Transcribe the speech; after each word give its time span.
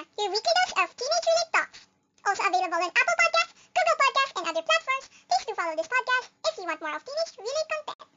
Tina, 0.00 0.08
your 0.16 0.32
weekly 0.32 0.52
dose 0.56 0.72
of 0.80 0.88
teenage-related 0.96 1.52
talks. 1.52 1.84
Also 2.24 2.40
available 2.48 2.80
on 2.80 2.88
Apple 2.88 3.16
Podcasts, 3.20 3.52
Google 3.68 3.98
Podcasts, 4.00 4.32
and 4.40 4.48
other 4.48 4.64
platforms. 4.64 5.12
Please 5.28 5.44
do 5.44 5.52
follow 5.52 5.76
this 5.76 5.88
podcast 5.92 6.32
if 6.40 6.56
you 6.56 6.64
want 6.64 6.80
more 6.80 6.96
of 6.96 7.04
teenage-related 7.04 7.66
content. 7.68 8.08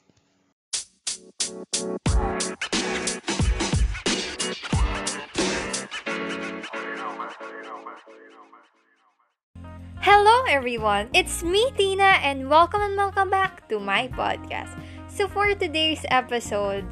Hello 10.00 10.44
everyone! 10.48 11.10
It's 11.12 11.44
me, 11.44 11.72
Tina, 11.76 12.24
and 12.24 12.50
welcome 12.50 12.80
and 12.80 12.96
welcome 12.96 13.30
back 13.30 13.68
to 13.68 13.80
my 13.80 14.08
podcast. 14.08 14.72
So 15.12 15.28
for 15.28 15.52
today's 15.52 16.06
episode, 16.08 16.88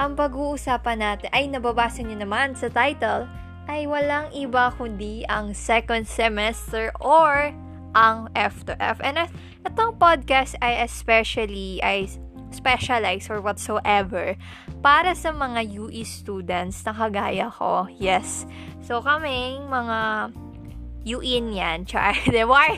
ang 0.00 0.16
pag-uusapan 0.16 1.04
natin 1.04 1.28
ay 1.36 1.44
nababasa 1.52 2.00
niyo 2.00 2.24
naman 2.24 2.56
sa 2.56 2.72
title 2.72 3.28
ay 3.70 3.86
walang 3.86 4.26
iba 4.34 4.74
kundi 4.74 5.22
ang 5.30 5.54
second 5.54 6.02
semester 6.02 6.90
or 6.98 7.54
ang 7.94 8.26
F2F. 8.34 8.98
And 8.98 9.22
uh, 9.22 9.30
itong 9.62 10.02
podcast 10.02 10.58
ay 10.58 10.82
especially 10.82 11.78
ay 11.86 12.10
specialize 12.50 13.30
or 13.30 13.38
whatsoever 13.38 14.34
para 14.82 15.14
sa 15.14 15.30
mga 15.30 15.70
UE 15.70 16.02
students 16.02 16.82
na 16.82 16.90
kagaya 16.90 17.46
ko. 17.54 17.86
Yes. 17.86 18.42
So 18.82 18.98
kaming 18.98 19.70
mga 19.70 20.34
Yuin 21.00 21.56
yan. 21.56 21.88
Char. 21.88 22.12
Why? 22.52 22.76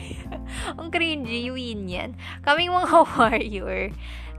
Ang 0.79 0.95
cringy. 0.95 1.51
Yuin 1.51 1.91
yan. 1.91 2.15
Kaming 2.47 2.71
mga 2.71 3.03
warrior. 3.19 3.91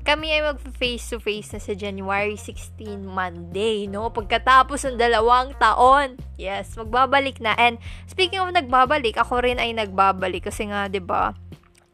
Kami 0.04 0.36
ay 0.36 0.44
mag-face 0.44 1.16
to 1.16 1.16
face 1.16 1.56
na 1.56 1.60
sa 1.64 1.72
January 1.72 2.36
16 2.36 3.08
Monday, 3.08 3.88
no? 3.88 4.12
Pagkatapos 4.12 4.84
ng 4.84 5.00
dalawang 5.00 5.56
taon. 5.56 6.20
Yes, 6.36 6.76
magbabalik 6.76 7.40
na. 7.40 7.56
And 7.56 7.80
speaking 8.04 8.44
of 8.44 8.52
nagbabalik, 8.52 9.16
ako 9.16 9.40
rin 9.40 9.56
ay 9.56 9.72
nagbabalik 9.72 10.52
kasi 10.52 10.68
nga, 10.68 10.92
'di 10.92 11.00
ba? 11.00 11.32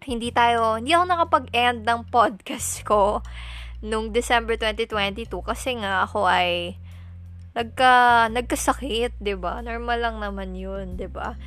Hindi 0.03 0.35
tayo, 0.35 0.83
hindi 0.83 0.91
ako 0.91 1.07
nakapag-end 1.07 1.87
ng 1.87 2.01
podcast 2.11 2.83
ko 2.83 3.23
nung 3.79 4.11
December 4.11 4.59
2022 4.59 5.31
kasi 5.47 5.79
nga 5.79 6.03
ako 6.03 6.27
ay 6.27 6.75
nagka 7.55 8.27
nagkasakit, 8.35 9.23
'di 9.23 9.39
ba? 9.39 9.63
Normal 9.63 10.03
lang 10.03 10.17
naman 10.19 10.59
'yun, 10.59 10.99
'di 10.99 11.07
ba? 11.07 11.39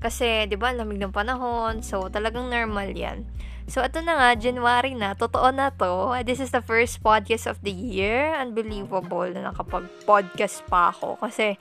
Kasi, 0.00 0.48
di 0.48 0.56
ba, 0.56 0.72
lamig 0.72 0.96
ng 0.96 1.12
panahon. 1.12 1.84
So, 1.84 2.08
talagang 2.08 2.48
normal 2.48 2.96
yan. 2.96 3.28
So, 3.70 3.86
ito 3.86 4.02
na 4.02 4.18
nga, 4.18 4.28
January 4.34 4.98
na. 4.98 5.14
Totoo 5.14 5.54
na 5.54 5.70
to. 5.70 6.10
This 6.26 6.42
is 6.42 6.50
the 6.50 6.58
first 6.58 6.98
podcast 7.06 7.46
of 7.46 7.62
the 7.62 7.70
year. 7.70 8.34
Unbelievable 8.34 9.30
na 9.30 9.54
nakapag-podcast 9.54 10.66
pa 10.66 10.90
ako. 10.90 11.22
Kasi, 11.22 11.54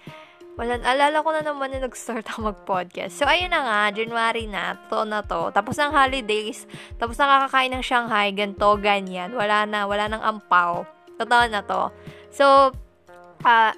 wala, 0.58 0.82
alala 0.82 1.22
ko 1.22 1.30
na 1.30 1.46
naman 1.46 1.70
na 1.70 1.86
nag-start 1.86 2.26
ako 2.26 2.50
mag-podcast. 2.50 3.14
So, 3.14 3.30
ayun 3.30 3.54
na 3.54 3.62
nga, 3.62 3.80
January 3.94 4.50
na. 4.50 4.74
Totoo 4.90 5.06
na 5.06 5.22
to. 5.22 5.54
Tapos 5.54 5.78
ng 5.78 5.94
holidays. 5.94 6.66
Tapos 6.98 7.14
nakakakain 7.22 7.78
ng 7.78 7.86
Shanghai. 7.86 8.34
Ganto, 8.34 8.74
ganyan. 8.82 9.30
Wala 9.38 9.70
na. 9.70 9.86
Wala 9.86 10.10
nang 10.10 10.26
ampaw. 10.26 10.90
Totoo 11.22 11.46
na 11.46 11.62
to. 11.62 11.94
So, 12.34 12.74
uh, 13.46 13.74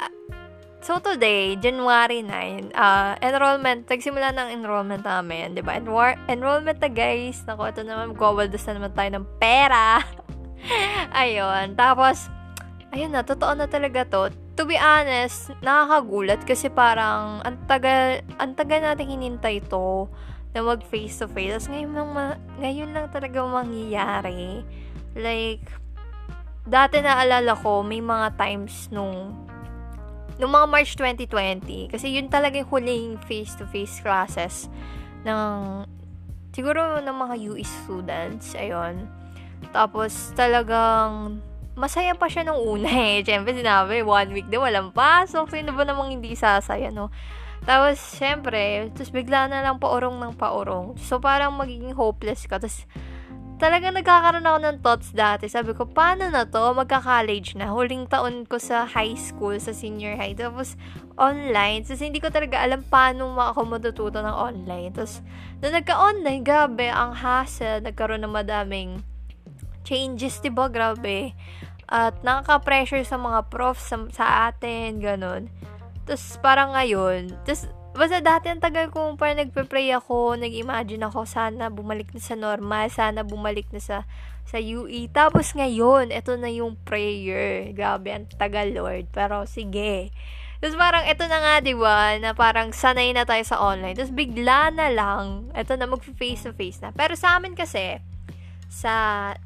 So 0.81 0.97
today, 0.97 1.61
January 1.61 2.25
9, 2.25 2.73
uh, 2.73 3.13
enrollment, 3.21 3.85
nagsimula 3.85 4.33
ng 4.33 4.49
enrollment 4.49 5.05
namin, 5.05 5.53
di 5.53 5.61
ba? 5.61 5.77
Enwar- 5.77 6.17
enrollment 6.25 6.81
na 6.81 6.89
guys, 6.89 7.45
naku, 7.45 7.69
ito 7.69 7.85
naman, 7.85 8.17
magwawaldas 8.17 8.65
na 8.65 8.81
naman 8.81 8.91
tayo 8.97 9.09
ng 9.13 9.25
pera. 9.37 10.01
ayun, 11.21 11.77
tapos, 11.77 12.33
ayun 12.89 13.13
na, 13.13 13.21
totoo 13.21 13.53
na 13.53 13.69
talaga 13.69 14.09
to. 14.09 14.33
To 14.57 14.65
be 14.65 14.73
honest, 14.73 15.53
nakakagulat 15.61 16.41
kasi 16.49 16.65
parang, 16.73 17.45
ang 17.45 17.61
tagal, 17.69 18.25
ang 18.41 18.57
tagal 18.57 18.81
natin 18.81 19.13
hinintay 19.13 19.61
to 19.69 20.09
na 20.57 20.65
mag 20.65 20.81
face 20.89 21.21
to 21.21 21.29
face. 21.29 21.61
Tapos 21.61 21.69
ngayon 21.77 21.93
lang, 21.93 22.09
ma- 22.09 22.41
ngayon 22.57 22.89
lang 22.89 23.05
talaga 23.13 23.37
mangyayari. 23.45 24.65
Like, 25.13 25.61
dati 26.65 27.05
naalala 27.05 27.53
ko, 27.53 27.85
may 27.85 28.01
mga 28.01 28.33
times 28.33 28.89
nung 28.89 29.37
Noong 30.41 30.57
mga 30.57 30.67
March 30.73 30.91
2020, 30.97 31.93
kasi 31.93 32.17
yun 32.17 32.25
talaga 32.25 32.57
yung 32.57 32.69
huling 32.73 33.13
face-to-face 33.29 34.01
classes 34.01 34.73
ng, 35.21 35.85
siguro 36.49 36.97
ng 36.97 37.13
mga 37.13 37.35
UE 37.45 37.61
students, 37.61 38.57
ayun. 38.57 39.05
Tapos, 39.69 40.33
talagang, 40.33 41.37
masaya 41.77 42.17
pa 42.17 42.25
siya 42.25 42.49
nung 42.49 42.57
una 42.57 42.89
eh. 43.13 43.21
Siyempre, 43.21 43.53
sinabi, 43.53 44.01
one 44.01 44.33
week 44.33 44.49
din, 44.49 44.57
walang 44.57 44.89
pasok. 44.89 45.53
Sino 45.53 45.77
ba 45.77 45.85
namang 45.85 46.17
hindi 46.17 46.33
sasaya, 46.33 46.89
no? 46.89 47.13
Tapos, 47.61 48.01
syempre, 48.01 48.89
tapos 48.97 49.13
bigla 49.13 49.45
na 49.45 49.61
lang 49.61 49.77
paurong 49.77 50.17
ng 50.17 50.33
paurong. 50.41 50.97
So, 50.97 51.21
parang 51.21 51.53
magiging 51.53 51.93
hopeless 51.93 52.49
ka. 52.49 52.57
Tapos, 52.57 52.89
talagang 53.61 53.93
nagkakaroon 53.93 54.41
ako 54.41 54.59
ng 54.65 54.77
thoughts 54.81 55.13
dati. 55.13 55.45
Sabi 55.45 55.77
ko, 55.77 55.85
paano 55.85 56.33
na 56.33 56.49
to? 56.49 56.73
Magka-college 56.73 57.53
na. 57.61 57.69
Huling 57.69 58.09
taon 58.09 58.49
ko 58.49 58.57
sa 58.57 58.89
high 58.89 59.13
school, 59.13 59.53
sa 59.61 59.69
senior 59.69 60.17
high. 60.17 60.33
Tapos, 60.33 60.73
online. 61.13 61.85
Tapos, 61.85 62.01
hindi 62.01 62.17
ko 62.17 62.33
talaga 62.33 62.57
alam 62.57 62.81
paano 62.81 63.37
ako 63.37 63.77
matututo 63.77 64.17
ng 64.17 64.33
online. 64.33 64.89
Tapos, 64.89 65.21
na 65.61 65.69
nagka-online, 65.77 66.41
grabe, 66.41 66.89
ang 66.89 67.13
hassle. 67.13 67.85
Nagkaroon 67.85 68.25
ng 68.25 68.33
madaming 68.33 69.05
changes, 69.85 70.41
diba? 70.41 70.65
Grabe. 70.65 71.37
At 71.85 72.17
nakaka-pressure 72.25 73.05
sa 73.05 73.21
mga 73.21 73.45
profs 73.53 73.93
sa, 73.93 74.01
sa 74.09 74.25
atin, 74.49 74.97
ganun. 74.97 75.53
Tapos, 76.09 76.41
parang 76.41 76.73
ngayon, 76.73 77.37
tapos, 77.45 77.69
Basta 77.91 78.23
dati 78.23 78.47
ang 78.47 78.63
tagal 78.63 78.87
kong 78.87 79.19
parang 79.19 79.43
nagpe-pray 79.43 79.91
ako, 79.91 80.39
nag-imagine 80.39 81.03
ako, 81.03 81.27
sana 81.27 81.67
bumalik 81.67 82.07
na 82.15 82.21
sa 82.23 82.39
normal, 82.39 82.87
sana 82.87 83.21
bumalik 83.27 83.67
na 83.75 83.83
sa 83.83 84.07
sa 84.47 84.57
UE. 84.57 85.07
Tapos 85.11 85.53
ngayon, 85.53 86.11
ito 86.11 86.35
na 86.35 86.49
yung 86.51 86.75
prayer. 86.83 87.71
Grabe, 87.71 88.11
ang 88.11 88.27
tagal, 88.35 88.73
Lord. 88.73 89.07
Pero 89.13 89.47
sige. 89.47 90.11
Tapos 90.61 90.77
parang 90.77 91.03
ito 91.09 91.23
na 91.25 91.39
nga, 91.41 91.53
di 91.63 91.73
ba, 91.73 92.19
na 92.21 92.37
parang 92.37 92.69
sanay 92.69 93.15
na 93.15 93.25
tayo 93.25 93.41
sa 93.41 93.57
online. 93.57 93.97
Tapos 93.97 94.13
bigla 94.13 94.69
na 94.69 94.93
lang, 94.93 95.49
ito 95.57 95.73
na 95.73 95.89
mag-face 95.89 96.45
to 96.45 96.53
face 96.53 96.83
na. 96.83 96.93
Pero 96.93 97.17
sa 97.17 97.39
amin 97.39 97.57
kasi, 97.57 97.97
sa 98.71 98.93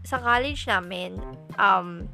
sa 0.03 0.16
college 0.19 0.67
namin, 0.67 1.17
um, 1.55 2.05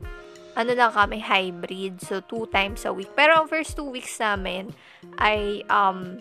ano 0.56 0.72
lang 0.76 0.92
kami, 0.92 1.24
hybrid. 1.24 2.02
So, 2.04 2.20
two 2.20 2.48
times 2.52 2.84
a 2.84 2.92
week. 2.92 3.12
Pero 3.16 3.40
ang 3.40 3.48
first 3.48 3.76
two 3.76 3.88
weeks 3.88 4.20
namin 4.20 4.76
ay, 5.20 5.64
um, 5.72 6.20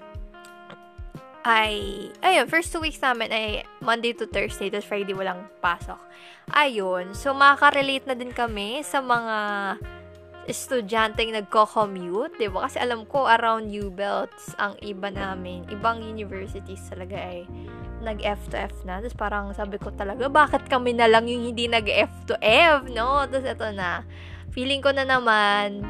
ay, 1.43 2.09
ayun, 2.21 2.47
first 2.47 2.71
two 2.71 2.83
weeks 2.85 3.01
namin 3.01 3.33
ay 3.33 3.65
Monday 3.81 4.13
to 4.13 4.29
Thursday, 4.29 4.69
tapos 4.69 4.87
Friday 4.87 5.17
walang 5.17 5.49
pasok. 5.65 5.99
Ayun, 6.53 7.17
so 7.17 7.33
makaka-relate 7.33 8.05
na 8.05 8.17
din 8.19 8.35
kami 8.35 8.85
sa 8.85 9.01
mga 9.01 9.37
estudyanteng 10.51 11.31
nagko-commute, 11.37 12.35
di 12.37 12.51
ba? 12.51 12.67
Kasi 12.67 12.83
alam 12.83 13.07
ko, 13.07 13.25
around 13.31 13.71
U-Belts, 13.71 14.53
ang 14.59 14.75
iba 14.83 15.09
namin, 15.09 15.63
ibang 15.71 16.03
universities 16.03 16.83
talaga 16.91 17.17
ay 17.17 17.47
nag-F 18.01 18.41
to 18.53 18.57
F 18.57 18.75
na. 18.85 18.99
Tapos 19.01 19.17
parang 19.17 19.53
sabi 19.53 19.77
ko 19.77 19.93
talaga, 19.93 20.27
bakit 20.27 20.67
kami 20.67 20.97
na 20.97 21.07
lang 21.07 21.29
yung 21.29 21.47
hindi 21.53 21.69
nag-F 21.69 22.29
to 22.29 22.35
F, 22.43 22.89
no? 22.91 23.25
Tapos 23.29 23.47
ito 23.47 23.69
na, 23.77 24.05
feeling 24.53 24.83
ko 24.83 24.91
na 24.91 25.07
naman, 25.07 25.85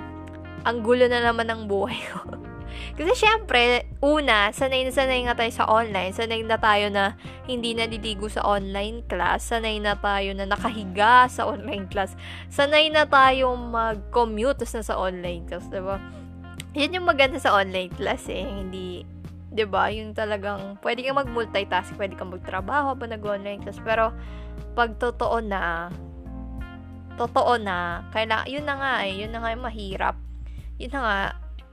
ang 0.67 0.77
gulo 0.85 1.09
na 1.09 1.25
naman 1.25 1.49
ng 1.49 1.63
buhay 1.71 1.99
ko. 2.13 2.21
Kasi 2.99 3.13
syempre, 3.17 3.89
una, 4.05 4.53
sanay 4.53 4.85
na 4.85 4.93
sanay 4.93 5.25
nga 5.25 5.37
tayo 5.37 5.53
sa 5.53 5.69
online. 5.69 6.13
Sanay 6.13 6.45
na 6.45 6.61
tayo 6.61 6.93
na 6.93 7.17
hindi 7.49 7.73
naliligo 7.73 8.29
sa 8.29 8.45
online 8.45 9.05
class. 9.09 9.53
Sanay 9.53 9.81
na 9.81 9.97
tayo 9.97 10.37
na 10.37 10.45
nakahiga 10.45 11.27
sa 11.29 11.49
online 11.49 11.89
class. 11.89 12.15
Sanay 12.53 12.93
na 12.93 13.09
tayo 13.09 13.57
mag-commute 13.57 14.65
na 14.65 14.85
sa 14.85 14.97
online 15.01 15.49
class, 15.49 15.67
diba? 15.73 15.97
Yan 16.77 16.95
yung 16.95 17.09
maganda 17.09 17.41
sa 17.43 17.57
online 17.57 17.91
class 17.97 18.31
eh. 18.31 18.47
Hindi, 18.47 19.03
ba? 19.67 19.91
Yung 19.91 20.15
talagang 20.15 20.79
pwede 20.81 21.03
kang 21.03 21.19
mag-multitask, 21.19 21.99
pwede 21.99 22.15
kang 22.15 22.31
magtrabaho 22.31 22.95
pa 22.95 23.07
nag-online 23.11 23.61
class, 23.67 23.83
pero 23.83 24.15
pag 24.79 24.95
totoo 24.97 25.43
na 25.43 25.91
totoo 27.19 27.61
na, 27.61 28.07
kaya 28.15 28.49
yun 28.49 28.65
na 28.65 28.75
nga 28.81 28.93
eh, 29.05 29.13
yun 29.21 29.35
na 29.35 29.45
nga 29.45 29.53
yung 29.53 29.67
mahirap. 29.67 30.17
Yun 30.81 30.93
na 30.97 31.01
nga. 31.05 31.19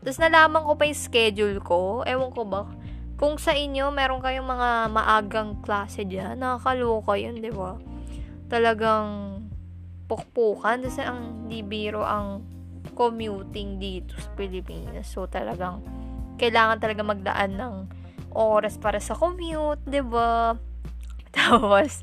Tapos 0.03 0.19
nalaman 0.19 0.62
ko 0.68 0.71
pa 0.75 0.83
yung 0.83 1.00
schedule 1.00 1.57
ko. 1.63 2.03
Ewan 2.03 2.35
ko 2.35 2.44
ba, 2.44 2.68
kung 3.15 3.39
sa 3.39 3.56
inyo 3.56 3.89
meron 3.89 4.19
kayong 4.19 4.45
mga 4.45 4.69
maagang 4.91 5.57
klase 5.63 6.03
diyan, 6.03 6.38
nakakaloka 6.38 7.15
yun, 7.15 7.39
'di 7.39 7.50
ba? 7.56 7.80
Talagang 8.51 9.41
pukpukan 10.06 10.83
kasi 10.83 11.01
ang 11.03 11.50
di 11.50 11.63
ang 11.91 12.44
commuting 12.94 13.81
dito 13.81 14.15
sa 14.19 14.30
Pilipinas. 14.38 15.09
So 15.09 15.25
talagang 15.25 15.83
kailangan 16.38 16.78
talaga 16.78 17.01
magdaan 17.04 17.57
ng 17.57 17.74
oras 18.38 18.78
para 18.78 19.01
sa 19.01 19.18
commute, 19.18 19.81
'di 19.84 20.01
ba? 20.06 20.56
Tapos, 21.38 22.01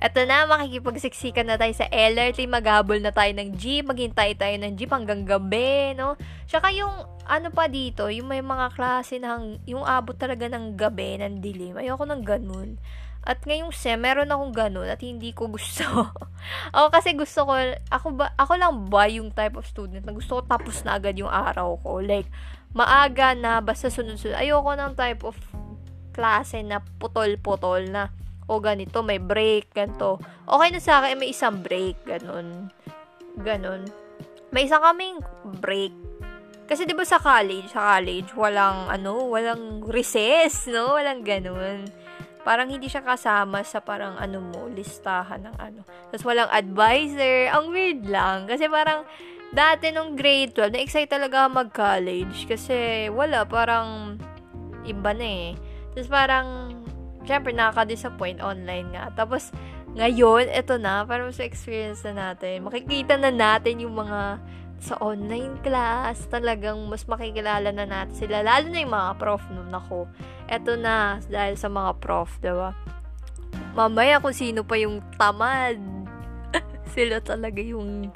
eto 0.00 0.24
na, 0.24 0.48
makikipagsiksikan 0.48 1.44
na 1.44 1.60
tayo 1.60 1.74
sa 1.76 1.90
LRT, 1.92 2.46
maghabol 2.48 3.02
na 3.04 3.12
tayo 3.12 3.28
ng 3.36 3.52
jeep, 3.58 3.84
maghintay 3.84 4.32
tayo 4.38 4.56
ng 4.56 4.78
jeep 4.78 4.88
hanggang 4.88 5.28
gabi, 5.28 5.92
no? 5.92 6.16
Tsaka 6.48 6.72
yung, 6.72 7.04
ano 7.28 7.48
pa 7.52 7.68
dito, 7.68 8.08
yung 8.08 8.32
may 8.32 8.40
mga 8.40 8.72
klase 8.72 9.20
ng, 9.20 9.66
yung 9.68 9.84
abot 9.84 10.16
talaga 10.16 10.48
ng 10.48 10.78
gabi, 10.78 11.20
ng 11.20 11.44
dilim. 11.44 11.76
Ayoko 11.76 12.08
ng 12.08 12.22
ganun. 12.24 12.80
At 13.22 13.38
ngayong 13.46 13.70
sem, 13.70 14.02
meron 14.02 14.34
akong 14.34 14.50
ganun 14.50 14.90
at 14.90 14.98
hindi 14.98 15.30
ko 15.30 15.46
gusto. 15.46 15.86
ako 16.74 16.86
kasi 16.90 17.14
gusto 17.14 17.46
ko, 17.46 17.54
ako, 17.86 18.08
ba, 18.18 18.34
ako 18.34 18.52
lang 18.58 18.74
ba 18.90 19.06
yung 19.06 19.30
type 19.30 19.54
of 19.54 19.68
student 19.68 20.02
na 20.02 20.10
gusto 20.10 20.38
ko 20.38 20.42
tapos 20.42 20.82
na 20.82 20.98
agad 20.98 21.14
yung 21.14 21.30
araw 21.30 21.78
ko. 21.86 22.02
Like, 22.02 22.26
maaga 22.72 23.36
na, 23.36 23.60
basta 23.60 23.88
sunod-sunod. 23.88 24.36
Ayoko 24.36 24.72
ng 24.76 24.92
type 24.96 25.22
of 25.24 25.36
klase 26.12 26.60
na 26.60 26.80
putol-putol 27.00 27.88
na 27.88 28.12
o 28.50 28.60
ganito, 28.60 29.00
may 29.00 29.22
break, 29.22 29.72
ganito. 29.72 30.20
Okay 30.44 30.68
na 30.74 30.80
sa 30.82 31.00
akin, 31.00 31.16
may 31.16 31.32
isang 31.32 31.64
break, 31.64 31.96
ganun. 32.04 32.68
Ganun. 33.40 33.88
May 34.52 34.68
isang 34.68 34.84
kaming 34.84 35.24
break. 35.62 35.94
Kasi 36.68 36.84
'di 36.84 36.96
ba 36.96 37.04
sa 37.04 37.20
college, 37.20 37.72
sa 37.72 37.96
college 37.96 38.32
walang 38.36 38.88
ano, 38.88 39.28
walang 39.28 39.84
recess, 39.88 40.68
no? 40.68 40.96
Walang 40.96 41.24
ganun 41.24 41.88
parang 42.42 42.68
hindi 42.68 42.90
siya 42.90 43.02
kasama 43.06 43.62
sa 43.62 43.78
parang 43.78 44.18
ano 44.18 44.42
mo, 44.42 44.66
listahan 44.66 45.46
ng 45.46 45.56
ano. 45.62 45.80
Tapos 46.10 46.26
walang 46.26 46.50
advisor. 46.50 47.50
Ang 47.54 47.70
weird 47.70 48.02
lang. 48.06 48.50
Kasi 48.50 48.66
parang, 48.66 49.06
dati 49.52 49.92
nung 49.92 50.16
grade 50.16 50.56
12, 50.56 50.72
na-excite 50.72 51.12
talaga 51.12 51.46
mag-college. 51.46 52.48
Kasi 52.48 53.08
wala, 53.12 53.44
parang, 53.44 54.16
iba 54.88 55.12
na 55.12 55.28
eh. 55.28 55.50
Tapos 55.92 56.08
parang, 56.08 56.46
syempre, 57.28 57.52
nakaka-disappoint 57.52 58.40
online 58.40 58.96
nga. 58.96 59.12
Tapos, 59.12 59.52
ngayon, 59.92 60.48
eto 60.48 60.80
na, 60.80 61.04
parang 61.04 61.28
sa 61.36 61.44
experience 61.44 62.00
na 62.08 62.32
natin, 62.32 62.64
makikita 62.64 63.20
na 63.20 63.28
natin 63.28 63.84
yung 63.84 63.92
mga 63.92 64.40
sa 64.82 64.98
online 64.98 65.62
class, 65.62 66.26
talagang 66.26 66.74
mas 66.90 67.06
makikilala 67.06 67.70
na 67.70 67.86
natin 67.86 68.16
sila. 68.18 68.42
Lalo 68.42 68.66
na 68.66 68.82
yung 68.82 68.90
mga 68.90 69.12
prof 69.14 69.42
nun 69.54 69.70
ako. 69.70 70.10
Eto 70.50 70.74
na, 70.74 71.22
dahil 71.30 71.54
sa 71.54 71.70
mga 71.70 72.02
prof, 72.02 72.26
diba? 72.42 72.74
Mamaya 73.78 74.18
kung 74.18 74.34
sino 74.34 74.66
pa 74.66 74.74
yung 74.74 74.98
tamad. 75.14 75.78
sila 76.98 77.22
talaga 77.22 77.62
yung 77.62 78.10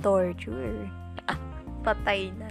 torture. 0.00 0.88
Patay 1.86 2.34
na. 2.36 2.50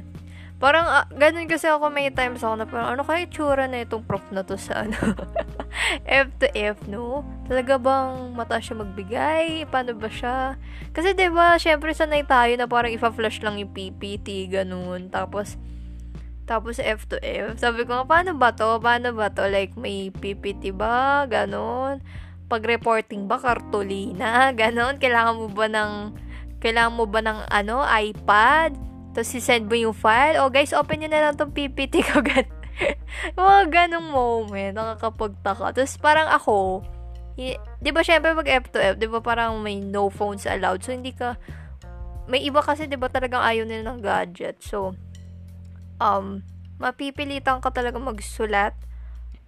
Parang, 0.58 0.90
uh, 0.90 1.06
ganun 1.14 1.46
kasi 1.46 1.70
ako 1.70 1.94
may 1.94 2.10
times 2.10 2.42
ako 2.42 2.58
na 2.58 2.66
parang, 2.66 2.98
ano 2.98 3.06
kaya 3.06 3.30
tsura 3.30 3.70
na 3.70 3.86
itong 3.86 4.02
prof 4.02 4.26
na 4.34 4.42
to 4.42 4.58
sa 4.58 4.90
ano? 4.90 4.98
F 6.10 6.34
to 6.42 6.50
F, 6.58 6.82
no? 6.90 7.22
Talaga 7.46 7.78
bang 7.78 8.34
mata 8.34 8.58
siya 8.58 8.82
magbigay? 8.82 9.70
Paano 9.70 9.94
ba 9.94 10.10
siya? 10.10 10.58
Kasi, 10.98 11.14
ba 11.14 11.20
diba, 11.22 11.48
syempre 11.62 11.94
sanay 11.94 12.26
tayo 12.26 12.50
na 12.58 12.66
parang 12.66 12.90
ifa-flash 12.90 13.46
lang 13.46 13.62
yung 13.62 13.70
PPT, 13.70 14.50
ganun. 14.50 15.14
Tapos, 15.14 15.62
tapos 16.50 16.82
F 16.82 17.06
to 17.06 17.22
F. 17.22 17.60
Sabi 17.62 17.86
ko, 17.86 18.08
paano 18.10 18.34
ba 18.34 18.56
to? 18.56 18.82
Paano 18.82 19.14
ba 19.14 19.30
to? 19.30 19.46
Like, 19.46 19.78
may 19.78 20.10
PPT 20.10 20.74
ba? 20.74 21.28
Ganun. 21.30 22.02
Pag-reporting 22.50 23.30
ba? 23.30 23.38
Kartolina? 23.38 24.50
Ganun. 24.58 24.98
Kailangan 24.98 25.38
mo 25.38 25.54
ba 25.54 25.70
ng, 25.70 26.18
kailangan 26.58 26.94
mo 26.98 27.06
ba 27.06 27.22
ng, 27.22 27.40
ano, 27.50 27.86
iPad? 27.86 28.76
Tapos, 29.14 29.30
si-send 29.30 29.66
mo 29.66 29.76
yung 29.78 29.98
file. 29.98 30.38
Oh, 30.42 30.50
guys, 30.50 30.74
open 30.74 31.02
nyo 31.02 31.10
na 31.10 31.30
lang 31.30 31.34
tong 31.38 31.54
PPT 31.54 32.06
ko. 32.06 32.22
mga 33.38 33.64
ganong 33.70 34.10
moment, 34.14 34.74
nakakapagtaka. 34.78 35.74
Tapos, 35.74 35.96
parang 35.98 36.30
ako, 36.30 36.86
y- 37.38 37.58
di 37.82 37.90
ba, 37.90 38.06
syempre, 38.06 38.38
pag 38.38 38.50
F 38.50 38.70
to 38.70 38.78
F, 38.78 38.96
di 38.98 39.10
ba, 39.10 39.22
parang 39.22 39.58
may 39.62 39.82
no 39.82 40.10
phones 40.14 40.46
allowed. 40.46 40.86
So, 40.86 40.94
hindi 40.94 41.14
ka, 41.14 41.38
may 42.30 42.46
iba 42.46 42.62
kasi, 42.62 42.86
di 42.86 42.98
ba, 42.98 43.10
talagang 43.10 43.42
ayaw 43.42 43.66
nila 43.66 43.94
ng 43.94 44.00
gadget. 44.06 44.62
So, 44.62 44.94
um, 45.98 46.46
mapipilitan 46.78 47.62
ka 47.62 47.74
talaga 47.74 47.98
magsulat 47.98 48.78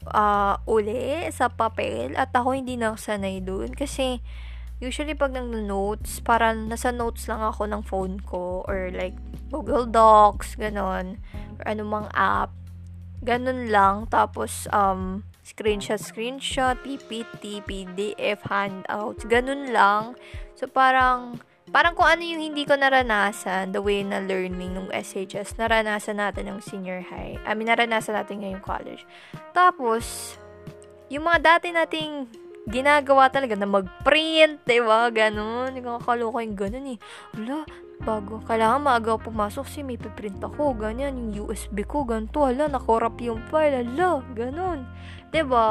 uh, 0.09 0.57
uli 0.65 1.29
sa 1.29 1.49
papel 1.49 2.17
at 2.17 2.33
ako 2.33 2.57
hindi 2.57 2.77
na 2.77 2.97
sanay 2.97 3.41
doon 3.41 3.73
kasi 3.73 4.21
usually 4.79 5.15
pag 5.15 5.35
nang 5.35 5.51
notes 5.67 6.23
parang 6.23 6.71
nasa 6.71 6.91
notes 6.95 7.27
lang 7.27 7.43
ako 7.43 7.67
ng 7.67 7.83
phone 7.83 8.15
ko 8.23 8.63
or 8.67 8.91
like 8.95 9.15
Google 9.49 9.89
Docs, 9.89 10.55
ganon, 10.55 11.19
or 11.59 11.63
anumang 11.65 12.07
app. 12.13 12.53
Ganon 13.19 13.67
lang. 13.67 14.07
Tapos, 14.07 14.69
um, 14.71 15.25
screenshot, 15.43 15.99
screenshot, 15.99 16.77
PPT, 16.85 17.65
PDF, 17.65 18.39
handouts, 18.47 19.25
ganun 19.25 19.73
lang. 19.73 20.15
So, 20.55 20.69
parang, 20.69 21.41
parang 21.73 21.97
kung 21.97 22.07
ano 22.07 22.21
yung 22.23 22.39
hindi 22.39 22.63
ko 22.63 22.77
naranasan, 22.77 23.73
the 23.73 23.81
way 23.81 24.05
na 24.05 24.23
learning 24.23 24.77
ng 24.77 24.87
SHS, 24.93 25.57
naranasan 25.57 26.21
natin 26.21 26.47
ng 26.47 26.59
senior 26.63 27.01
high. 27.03 27.35
I 27.43 27.57
mean, 27.57 27.67
naranasan 27.67 28.15
natin 28.15 28.45
ngayong 28.45 28.63
college. 28.63 29.03
Tapos, 29.51 30.37
yung 31.09 31.25
mga 31.25 31.57
dati 31.57 31.73
nating 31.73 32.29
ginagawa 32.67 33.31
talaga 33.31 33.55
na 33.55 33.69
mag-print, 33.69 34.65
diba? 34.67 35.07
Ganun. 35.13 35.71
Ko 35.79 36.01
kakaloka 36.01 36.43
yung 36.43 36.57
ganun 36.59 36.87
eh. 36.95 36.99
Wala, 37.37 37.63
bago. 38.03 38.39
Kailangan 38.43 38.79
maaga 38.83 39.19
pumasok 39.19 39.65
si 39.67 39.79
may 39.83 39.99
piprint 39.99 40.39
ako, 40.43 40.75
ganyan, 40.75 41.15
yung 41.31 41.51
USB 41.51 41.83
ko, 41.83 42.07
ganito, 42.07 42.43
hala, 42.43 42.71
nakorap 42.71 43.19
yung 43.19 43.43
file, 43.51 43.83
hala, 43.83 44.23
ganun. 44.33 44.87
ba 44.87 45.31
diba? 45.31 45.67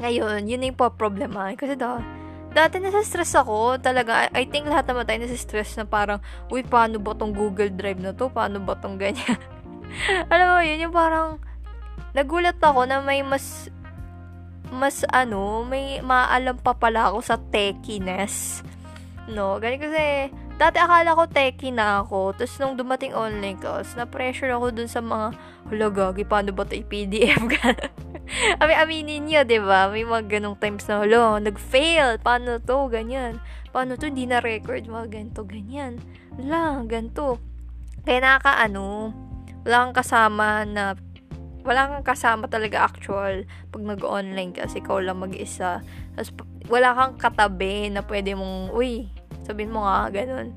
Ngayon, 0.00 0.46
yun 0.46 0.66
yung 0.66 0.78
po-problema. 0.78 1.54
Kasi 1.54 1.78
da, 1.78 2.02
dati 2.50 2.82
nasa-stress 2.82 3.38
ako, 3.38 3.78
talaga, 3.78 4.26
I 4.34 4.46
think 4.46 4.66
lahat 4.66 4.90
naman 4.90 5.06
tayo 5.06 5.18
nasa-stress 5.22 5.78
na 5.78 5.86
parang, 5.86 6.18
uy, 6.50 6.66
paano 6.66 6.98
ba 6.98 7.14
tong 7.14 7.34
Google 7.34 7.70
Drive 7.70 8.02
na 8.02 8.10
to? 8.10 8.26
Paano 8.30 8.58
ba 8.58 8.74
tong 8.74 8.98
ganyan? 8.98 9.38
Alam 10.32 10.46
mo, 10.54 10.58
yun 10.62 10.84
yung 10.88 10.94
parang, 10.94 11.38
nagulat 12.10 12.58
ako 12.58 12.90
na 12.90 12.98
may 13.02 13.22
mas, 13.22 13.70
mas 14.70 15.02
ano, 15.10 15.66
may 15.66 15.98
maalam 16.00 16.58
pa 16.58 16.74
pala 16.74 17.10
ako 17.10 17.18
sa 17.22 17.36
techiness. 17.50 18.62
No, 19.30 19.58
ganyan 19.62 19.82
kasi, 19.86 20.30
Dati 20.60 20.76
akala 20.76 21.16
ko 21.16 21.24
techie 21.24 21.72
na 21.72 22.04
ako. 22.04 22.36
Tapos 22.36 22.60
nung 22.60 22.76
dumating 22.76 23.16
online 23.16 23.56
class, 23.56 23.96
na-pressure 23.96 24.52
ako 24.52 24.76
dun 24.76 24.92
sa 24.92 25.00
mga, 25.00 25.32
hala 25.72 25.88
gagi, 25.88 26.28
paano 26.28 26.52
ba 26.52 26.68
ito 26.68 26.76
i-PDF? 26.84 27.48
Ami, 28.60 28.76
aminin 28.76 29.24
nyo, 29.24 29.40
ba 29.40 29.48
diba? 29.48 29.80
May 29.88 30.04
mga 30.04 30.36
ganong 30.36 30.60
times 30.60 30.84
na, 30.84 31.00
hala, 31.00 31.40
nag-fail. 31.40 32.20
Paano 32.20 32.60
to? 32.60 32.92
Ganyan. 32.92 33.40
Paano 33.72 33.96
to? 33.96 34.12
Hindi 34.12 34.28
na-record. 34.28 34.84
Mga 34.84 35.08
ganito, 35.08 35.48
ganyan. 35.48 35.96
Hala, 36.36 36.84
ganito. 36.84 37.40
Kaya 38.04 38.20
nakaka, 38.20 38.60
ano, 38.60 39.16
wala 39.64 39.88
kang 39.88 39.96
kasama 39.96 40.68
na 40.68 40.92
wala 41.62 41.90
kang 41.90 42.06
kasama 42.06 42.48
talaga 42.48 42.86
actual 42.88 43.44
pag 43.72 43.82
nag-online 43.82 44.52
kasi 44.56 44.80
ikaw 44.80 44.98
lang 45.00 45.20
mag-isa. 45.20 45.84
Tapos, 46.16 46.30
wala 46.68 46.94
kang 46.96 47.14
katabi 47.18 47.92
na 47.92 48.04
pwede 48.06 48.32
mong, 48.36 48.72
uy, 48.72 49.10
Sabihin 49.50 49.74
mo 49.74 49.82
nga, 49.82 50.06
ganun. 50.14 50.54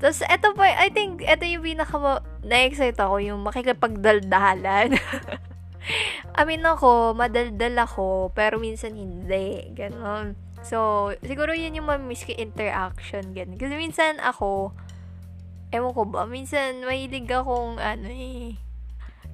Tapos, 0.00 0.24
eto 0.24 0.54
pa, 0.54 0.64
I 0.70 0.88
think, 0.94 1.20
eto 1.26 1.44
yung 1.44 1.60
pinaka 1.60 2.22
na-excite 2.40 2.96
ako, 2.96 3.20
yung 3.20 3.44
makikipagdaldalan. 3.44 4.96
Mean 6.48 6.64
ako, 6.64 7.12
madaldal 7.12 7.76
ako, 7.82 8.32
pero 8.32 8.56
minsan 8.56 8.96
hindi. 8.96 9.68
Ganon. 9.76 10.38
So, 10.64 11.10
siguro 11.20 11.52
yun 11.52 11.76
yung 11.76 11.90
mamiss 11.90 12.24
ko 12.24 12.32
interaction. 12.32 13.36
Ganun. 13.36 13.60
Kasi 13.60 13.74
minsan 13.76 14.16
ako, 14.22 14.72
ewan 15.74 15.92
ko 15.92 16.02
ba, 16.08 16.24
minsan 16.24 16.80
mahilig 16.88 17.28
akong, 17.28 17.76
ano 17.76 18.08
eh, 18.08 18.56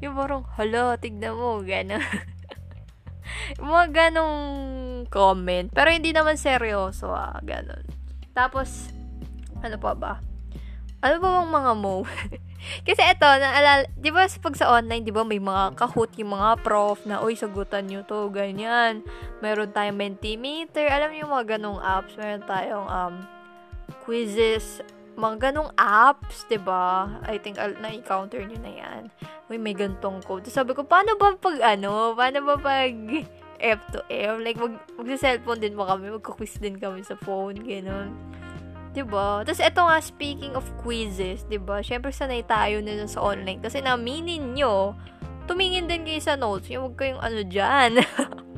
yung 0.03 0.15
parang, 0.17 0.43
hala, 0.59 0.97
tignan 0.99 1.37
mo, 1.37 1.63
gano'n. 1.63 2.01
mga 3.61 3.85
ganong 3.93 4.39
comment. 5.09 5.69
Pero 5.71 5.89
hindi 5.91 6.11
naman 6.11 6.41
seryoso, 6.41 7.13
ah, 7.13 7.39
ganon. 7.45 7.85
Tapos, 8.35 8.91
ano 9.63 9.77
pa 9.79 9.93
ba? 9.95 10.13
Ano 11.05 11.21
ba 11.21 11.29
bang 11.41 11.51
mga 11.53 11.73
mo? 11.77 11.95
Kasi 12.89 13.03
ito, 13.05 13.29
naalala, 13.29 13.85
di 13.93 14.09
ba 14.09 14.25
pag 14.25 14.57
sa 14.57 14.73
online, 14.73 15.05
di 15.05 15.13
ba 15.13 15.21
may 15.21 15.37
mga 15.37 15.77
kahoot 15.77 16.17
yung 16.17 16.33
mga 16.33 16.65
prof 16.65 17.05
na, 17.05 17.21
uy, 17.21 17.37
sagutan 17.37 17.85
nyo 17.85 18.01
to, 18.09 18.33
ganyan. 18.33 19.05
Meron 19.45 19.69
tayong 19.69 20.01
Mentimeter, 20.01 20.89
alam 20.89 21.13
yung 21.13 21.29
mga 21.29 21.57
ganong 21.61 21.81
apps, 21.85 22.17
meron 22.17 22.45
tayong 22.49 22.89
um, 22.89 23.15
quizzes, 24.09 24.81
mga 25.15 25.51
ganong 25.51 25.71
apps, 25.79 26.47
di 26.51 26.59
ba? 26.59 27.07
I 27.27 27.39
think 27.39 27.59
uh, 27.59 27.71
na-encounter 27.79 28.43
nyo 28.43 28.59
na 28.59 28.73
yan. 28.73 29.03
Uy, 29.47 29.59
may 29.59 29.75
gantong 29.75 30.23
code. 30.27 30.47
Sabi 30.51 30.75
ko, 30.75 30.83
paano 30.83 31.15
ba 31.15 31.39
pag 31.39 31.59
ano? 31.63 32.19
Paano 32.19 32.39
ba 32.43 32.55
pag 32.59 32.95
F 33.63 33.81
to 33.95 34.01
F. 34.11 34.37
Like, 34.43 34.59
mag, 34.59 34.75
magsa-cellphone 34.99 35.63
din 35.63 35.79
mo 35.79 35.87
kami, 35.87 36.11
magka-quiz 36.11 36.59
din 36.59 36.77
kami 36.77 37.07
sa 37.07 37.15
phone, 37.17 37.63
ganun. 37.63 38.13
Diba? 38.95 39.43
Tapos, 39.43 39.63
eto 39.63 39.83
nga, 39.87 39.99
speaking 39.99 40.55
of 40.55 40.67
quizzes, 40.83 41.43
diba? 41.51 41.83
Siyempre, 41.83 42.15
sanay 42.15 42.47
tayo 42.47 42.79
na 42.79 43.07
sa 43.11 43.23
online. 43.23 43.59
Kasi 43.59 43.83
naminin 43.83 44.55
nyo, 44.55 44.95
tumingin 45.51 45.91
din 45.91 46.07
kayo 46.07 46.23
sa 46.23 46.39
notes. 46.39 46.71
Yung 46.71 46.91
huwag 46.91 46.99
kayong 46.99 47.23
ano 47.23 47.41
dyan. 47.43 47.99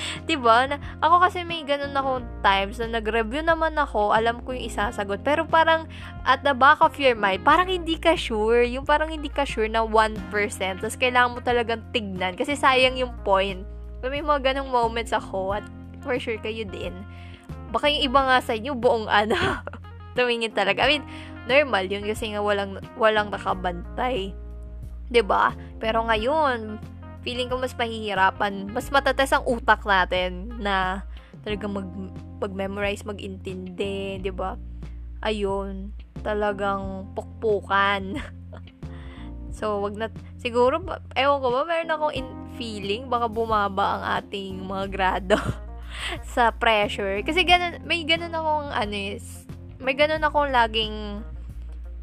diba? 0.30 0.70
Na, 0.70 0.76
ako 1.02 1.28
kasi 1.28 1.42
may 1.42 1.62
ganun 1.66 1.94
ako 1.94 2.24
times 2.40 2.78
na 2.78 2.98
nag-review 3.00 3.42
naman 3.42 3.74
ako, 3.76 4.14
alam 4.14 4.40
ko 4.42 4.54
yung 4.54 4.66
isasagot. 4.68 5.22
Pero 5.22 5.44
parang 5.44 5.86
at 6.24 6.42
the 6.44 6.52
back 6.52 6.78
of 6.80 6.94
your 6.98 7.14
mind, 7.14 7.42
parang 7.42 7.68
hindi 7.68 7.96
ka 7.98 8.14
sure. 8.14 8.62
Yung 8.64 8.84
parang 8.84 9.10
hindi 9.10 9.28
ka 9.28 9.42
sure 9.46 9.68
na 9.68 9.82
1%. 9.82 10.30
Tapos 10.80 10.96
kailangan 10.98 11.34
mo 11.34 11.40
talagang 11.42 11.82
tignan. 11.90 12.34
Kasi 12.38 12.54
sayang 12.54 12.98
yung 12.98 13.14
point. 13.22 13.62
May 14.04 14.22
mga 14.22 14.54
ganung 14.54 14.70
moments 14.70 15.10
ako 15.10 15.58
at 15.58 15.64
for 16.02 16.14
sure 16.16 16.38
kayo 16.38 16.62
din. 16.68 16.94
Baka 17.74 17.90
yung 17.90 18.08
iba 18.08 18.20
nga 18.24 18.38
sa 18.40 18.54
inyo, 18.54 18.72
buong 18.78 19.10
ano, 19.10 19.36
tumingin 20.16 20.54
talaga. 20.54 20.86
I 20.86 20.98
mean, 20.98 21.04
normal 21.50 21.84
yun 21.88 22.04
kasi 22.04 22.32
nga 22.32 22.40
walang, 22.40 22.78
walang 22.96 23.32
nakabantay. 23.32 24.32
ba? 25.24 25.56
Pero 25.80 26.04
ngayon, 26.04 26.78
feeling 27.22 27.50
ko 27.50 27.58
mas 27.58 27.74
mahihirapan, 27.74 28.70
mas 28.70 28.88
matatas 28.88 29.34
ang 29.34 29.44
utak 29.46 29.82
natin 29.82 30.54
na 30.60 31.02
talagang 31.42 31.74
mag 31.74 31.88
mag-memorize, 32.38 33.02
mag-intindi, 33.02 34.22
'di 34.22 34.32
ba? 34.34 34.54
Ayun, 35.22 35.90
talagang 36.22 37.10
pukpukan. 37.18 38.22
so, 39.58 39.82
wag 39.82 39.98
na 39.98 40.06
siguro 40.38 40.78
ewan 41.18 41.42
ko 41.42 41.48
ba 41.50 41.60
meron 41.66 41.94
akong 41.94 42.14
in 42.14 42.28
feeling 42.58 43.06
baka 43.06 43.30
bumaba 43.30 43.98
ang 43.98 44.04
ating 44.22 44.66
mga 44.66 44.86
grado 44.90 45.38
sa 46.34 46.50
pressure. 46.50 47.22
Kasi 47.22 47.46
ganun, 47.46 47.82
may 47.86 48.02
ganun 48.02 48.34
akong 48.34 48.68
ano 48.70 48.94
is, 48.94 49.46
may 49.78 49.94
ganun 49.94 50.22
akong 50.22 50.50
laging 50.50 51.22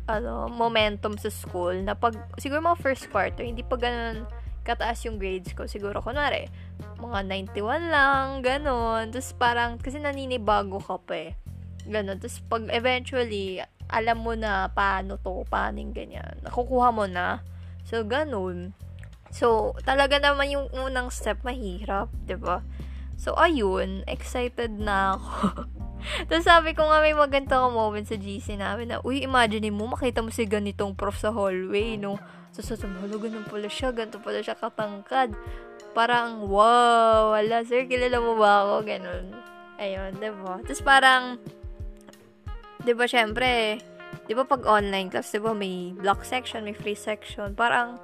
ano, 0.06 0.48
momentum 0.48 1.18
sa 1.18 1.34
school 1.34 1.76
na 1.82 1.98
pag, 1.98 2.16
siguro 2.38 2.62
mga 2.62 2.82
first 2.82 3.10
quarter, 3.10 3.42
hindi 3.42 3.66
pa 3.66 3.76
ganun 3.76 4.24
kataas 4.66 5.06
yung 5.06 5.22
grades 5.22 5.54
ko. 5.54 5.70
Siguro, 5.70 6.02
kunwari, 6.02 6.50
mga 6.98 7.22
91 7.54 7.94
lang, 7.94 8.42
ganun. 8.42 9.14
Tapos 9.14 9.32
parang, 9.38 9.78
kasi 9.78 10.02
naninibago 10.02 10.82
ka 10.82 10.98
pa 10.98 11.30
eh. 11.30 11.32
Ganun. 11.86 12.18
Tapos 12.18 12.42
pag 12.50 12.66
eventually, 12.74 13.62
alam 13.88 14.26
mo 14.26 14.34
na 14.34 14.68
paano 14.74 15.22
to, 15.22 15.46
paano 15.46 15.78
ganyan. 15.94 16.42
Nakukuha 16.42 16.90
mo 16.90 17.06
na. 17.06 17.46
So, 17.86 18.02
ganun. 18.02 18.74
So, 19.30 19.78
talaga 19.86 20.18
naman 20.18 20.50
yung 20.50 20.68
unang 20.74 21.14
step 21.14 21.46
mahirap, 21.46 22.10
ba? 22.42 22.66
So, 23.16 23.38
ayun, 23.38 24.04
excited 24.10 24.76
na 24.76 25.20
ako. 25.20 25.70
Tapos 26.30 26.46
sabi 26.46 26.78
ko 26.78 26.86
nga 26.86 27.02
may 27.02 27.18
maganda 27.18 27.58
ka 27.66 27.70
moment 27.72 28.06
sa 28.06 28.20
GC 28.20 28.62
namin 28.62 28.94
na, 28.94 29.02
uy, 29.02 29.26
imagine 29.26 29.74
mo, 29.74 29.90
makita 29.90 30.22
mo 30.22 30.30
si 30.30 30.46
ganitong 30.46 30.94
prof 30.94 31.18
sa 31.18 31.34
hallway, 31.34 31.98
no? 31.98 32.22
So, 32.56 32.64
sa 32.64 32.80
so, 32.80 32.88
halo, 32.88 33.20
ganun 33.20 33.44
pala 33.52 33.68
siya, 33.68 33.92
ganito 33.92 34.16
pala 34.24 34.40
siya 34.40 34.56
katangkad. 34.56 35.36
Parang, 35.92 36.48
wow, 36.48 37.36
wala, 37.36 37.68
sir, 37.68 37.84
kilala 37.84 38.16
mo 38.24 38.40
ba 38.40 38.64
ako? 38.64 38.88
Ganun. 38.88 39.36
Ayun, 39.76 40.16
diba? 40.24 40.64
Tapos 40.64 40.80
parang, 40.80 41.36
diba, 42.88 43.12
syempre, 43.12 43.84
diba 44.32 44.48
pag 44.48 44.64
online 44.64 45.12
class, 45.12 45.36
diba, 45.36 45.52
may 45.52 45.92
block 46.00 46.24
section, 46.24 46.64
may 46.64 46.72
free 46.72 46.96
section. 46.96 47.52
Parang, 47.60 48.00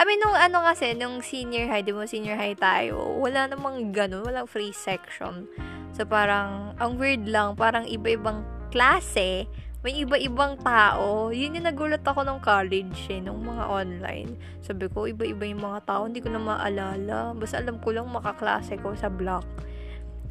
I 0.00 0.08
mean, 0.08 0.16
nung 0.24 0.32
ano 0.32 0.64
kasi, 0.64 0.96
nung 0.96 1.20
senior 1.20 1.68
high, 1.68 1.84
di 1.84 1.92
ba 1.92 2.08
senior 2.08 2.40
high 2.40 2.56
tayo, 2.56 3.04
wala 3.20 3.52
namang 3.52 3.92
ganun, 3.92 4.24
walang 4.24 4.48
free 4.48 4.72
section. 4.72 5.44
So, 5.92 6.08
parang, 6.08 6.72
ang 6.80 6.96
weird 6.96 7.28
lang, 7.28 7.52
parang 7.52 7.84
iba-ibang 7.84 8.48
klase, 8.72 9.44
may 9.80 10.04
iba-ibang 10.04 10.60
tao. 10.60 11.32
Yun 11.32 11.56
yung 11.56 11.66
nagulat 11.66 12.04
ako 12.04 12.20
nung 12.20 12.44
college 12.44 13.08
eh, 13.08 13.24
nung 13.24 13.40
mga 13.40 13.64
online. 13.64 14.36
Sabi 14.60 14.92
ko, 14.92 15.08
iba-iba 15.08 15.48
yung 15.48 15.64
mga 15.64 15.88
tao, 15.88 16.04
hindi 16.04 16.20
ko 16.20 16.28
na 16.28 16.40
maalala. 16.40 17.32
Basta 17.32 17.64
alam 17.64 17.80
ko 17.80 17.96
lang 17.96 18.12
makaklase 18.12 18.76
ko 18.76 18.92
sa 18.92 19.08
block. 19.08 19.48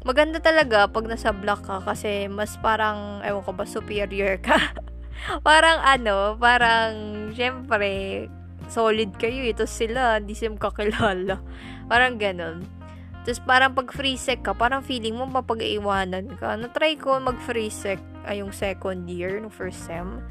Maganda 0.06 0.38
talaga 0.38 0.86
pag 0.86 1.04
nasa 1.10 1.34
block 1.34 1.66
ka 1.66 1.82
kasi 1.82 2.30
mas 2.30 2.54
parang, 2.62 3.20
ewan 3.26 3.42
ko 3.42 3.50
ba, 3.50 3.66
superior 3.66 4.38
ka. 4.38 4.56
parang 5.48 5.82
ano, 5.82 6.38
parang, 6.38 6.94
syempre, 7.34 8.30
solid 8.70 9.18
kayo 9.18 9.50
eh. 9.50 9.52
sila, 9.66 10.22
hindi 10.22 10.38
sila 10.38 10.62
kakilala. 10.62 11.42
Parang 11.90 12.22
ganun. 12.22 12.79
Tapos 13.20 13.40
parang 13.44 13.76
pag 13.76 13.92
free 13.92 14.16
sec 14.16 14.40
ka, 14.40 14.56
parang 14.56 14.80
feeling 14.80 15.12
mo 15.12 15.28
mapag-iwanan 15.28 16.32
ka. 16.40 16.56
Na-try 16.56 16.96
ko 16.96 17.20
mag-free 17.20 17.68
sec 17.68 18.00
ay 18.24 18.40
yung 18.40 18.52
second 18.52 19.04
year, 19.08 19.40
no 19.40 19.52
first 19.52 19.84
sem. 19.84 20.24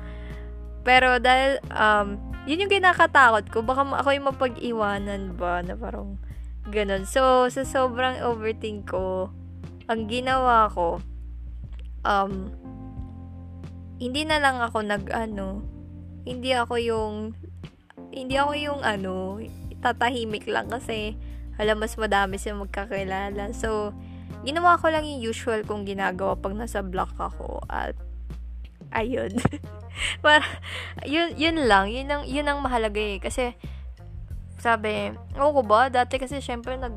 Pero 0.81 1.21
dahil, 1.21 1.61
um, 1.69 2.17
yun 2.49 2.65
yung 2.65 2.73
kinakatakot 2.73 3.45
ko. 3.53 3.61
Baka 3.61 3.85
ako 3.85 4.09
yung 4.15 4.27
mapag-iwanan 4.31 5.37
ba 5.37 5.61
na 5.61 5.77
parang 5.77 6.17
ganun. 6.73 7.05
So, 7.05 7.45
sa 7.53 7.61
sobrang 7.61 8.25
overthink 8.25 8.89
ko, 8.89 9.29
ang 9.85 10.09
ginawa 10.09 10.69
ko, 10.73 10.97
um, 12.05 12.49
hindi 14.01 14.23
na 14.23 14.41
lang 14.41 14.61
ako 14.63 14.81
nag, 14.81 15.05
ano, 15.13 15.61
hindi 16.23 16.57
ako 16.57 16.75
yung, 16.81 17.15
hindi 18.09 18.33
ako 18.33 18.53
yung, 18.57 18.81
ano, 18.81 19.37
tatahimik 19.81 20.49
lang 20.49 20.71
kasi, 20.71 21.13
alam 21.59 21.75
mas 21.77 21.99
madami 21.99 22.39
siya 22.39 22.55
magkakilala. 22.55 23.51
So, 23.51 23.91
ginawa 24.47 24.79
ko 24.79 24.87
lang 24.87 25.03
yung 25.03 25.21
usual 25.21 25.67
kong 25.67 25.83
ginagawa 25.83 26.39
pag 26.39 26.55
nasa 26.55 26.79
block 26.79 27.11
ako 27.19 27.59
at 27.67 27.99
ayun. 28.95 29.35
Para, 30.23 30.45
yun, 31.03 31.35
yun 31.35 31.67
lang. 31.67 31.91
Yun 31.91 32.07
ang, 32.07 32.23
yun 32.23 32.47
ang 32.47 32.63
mahalaga 32.63 32.99
eh. 32.99 33.19
Kasi, 33.19 33.53
sabi, 34.59 35.11
oo 35.35 35.51
ko 35.51 35.61
ba? 35.63 35.91
Dati 35.91 36.15
kasi, 36.15 36.39
syempre, 36.39 36.79
nag, 36.79 36.95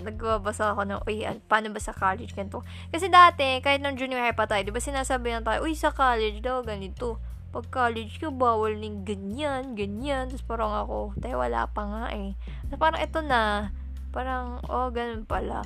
nagbabasa 0.00 0.72
ako 0.72 0.82
ng, 0.88 1.00
uy, 1.04 1.28
paano 1.46 1.68
ba 1.70 1.80
sa 1.80 1.92
college, 1.92 2.32
ganito. 2.32 2.64
Kasi 2.88 3.12
dati, 3.12 3.60
kahit 3.60 3.84
nung 3.84 4.00
junior 4.00 4.24
high 4.24 4.36
pa 4.36 4.48
tayo, 4.48 4.64
di 4.64 4.72
ba 4.72 4.80
sinasabi 4.80 5.36
na 5.36 5.44
tayo, 5.44 5.64
uy, 5.64 5.76
sa 5.76 5.92
college 5.92 6.40
daw, 6.40 6.64
ganito. 6.64 7.20
Pag 7.52 7.68
college 7.68 8.16
ka, 8.16 8.32
bawal 8.32 8.80
ning 8.80 9.04
ganyan, 9.04 9.76
ganyan. 9.76 10.32
Tapos 10.32 10.44
parang 10.48 10.72
ako, 10.72 11.12
tayo 11.20 11.36
wala 11.44 11.68
pa 11.68 11.84
nga 11.84 12.04
eh. 12.16 12.32
Tapos 12.72 12.80
parang 12.80 13.00
ito 13.04 13.20
na, 13.20 13.68
Parang, 14.12 14.60
oh, 14.68 14.92
ganun 14.92 15.24
pala. 15.24 15.64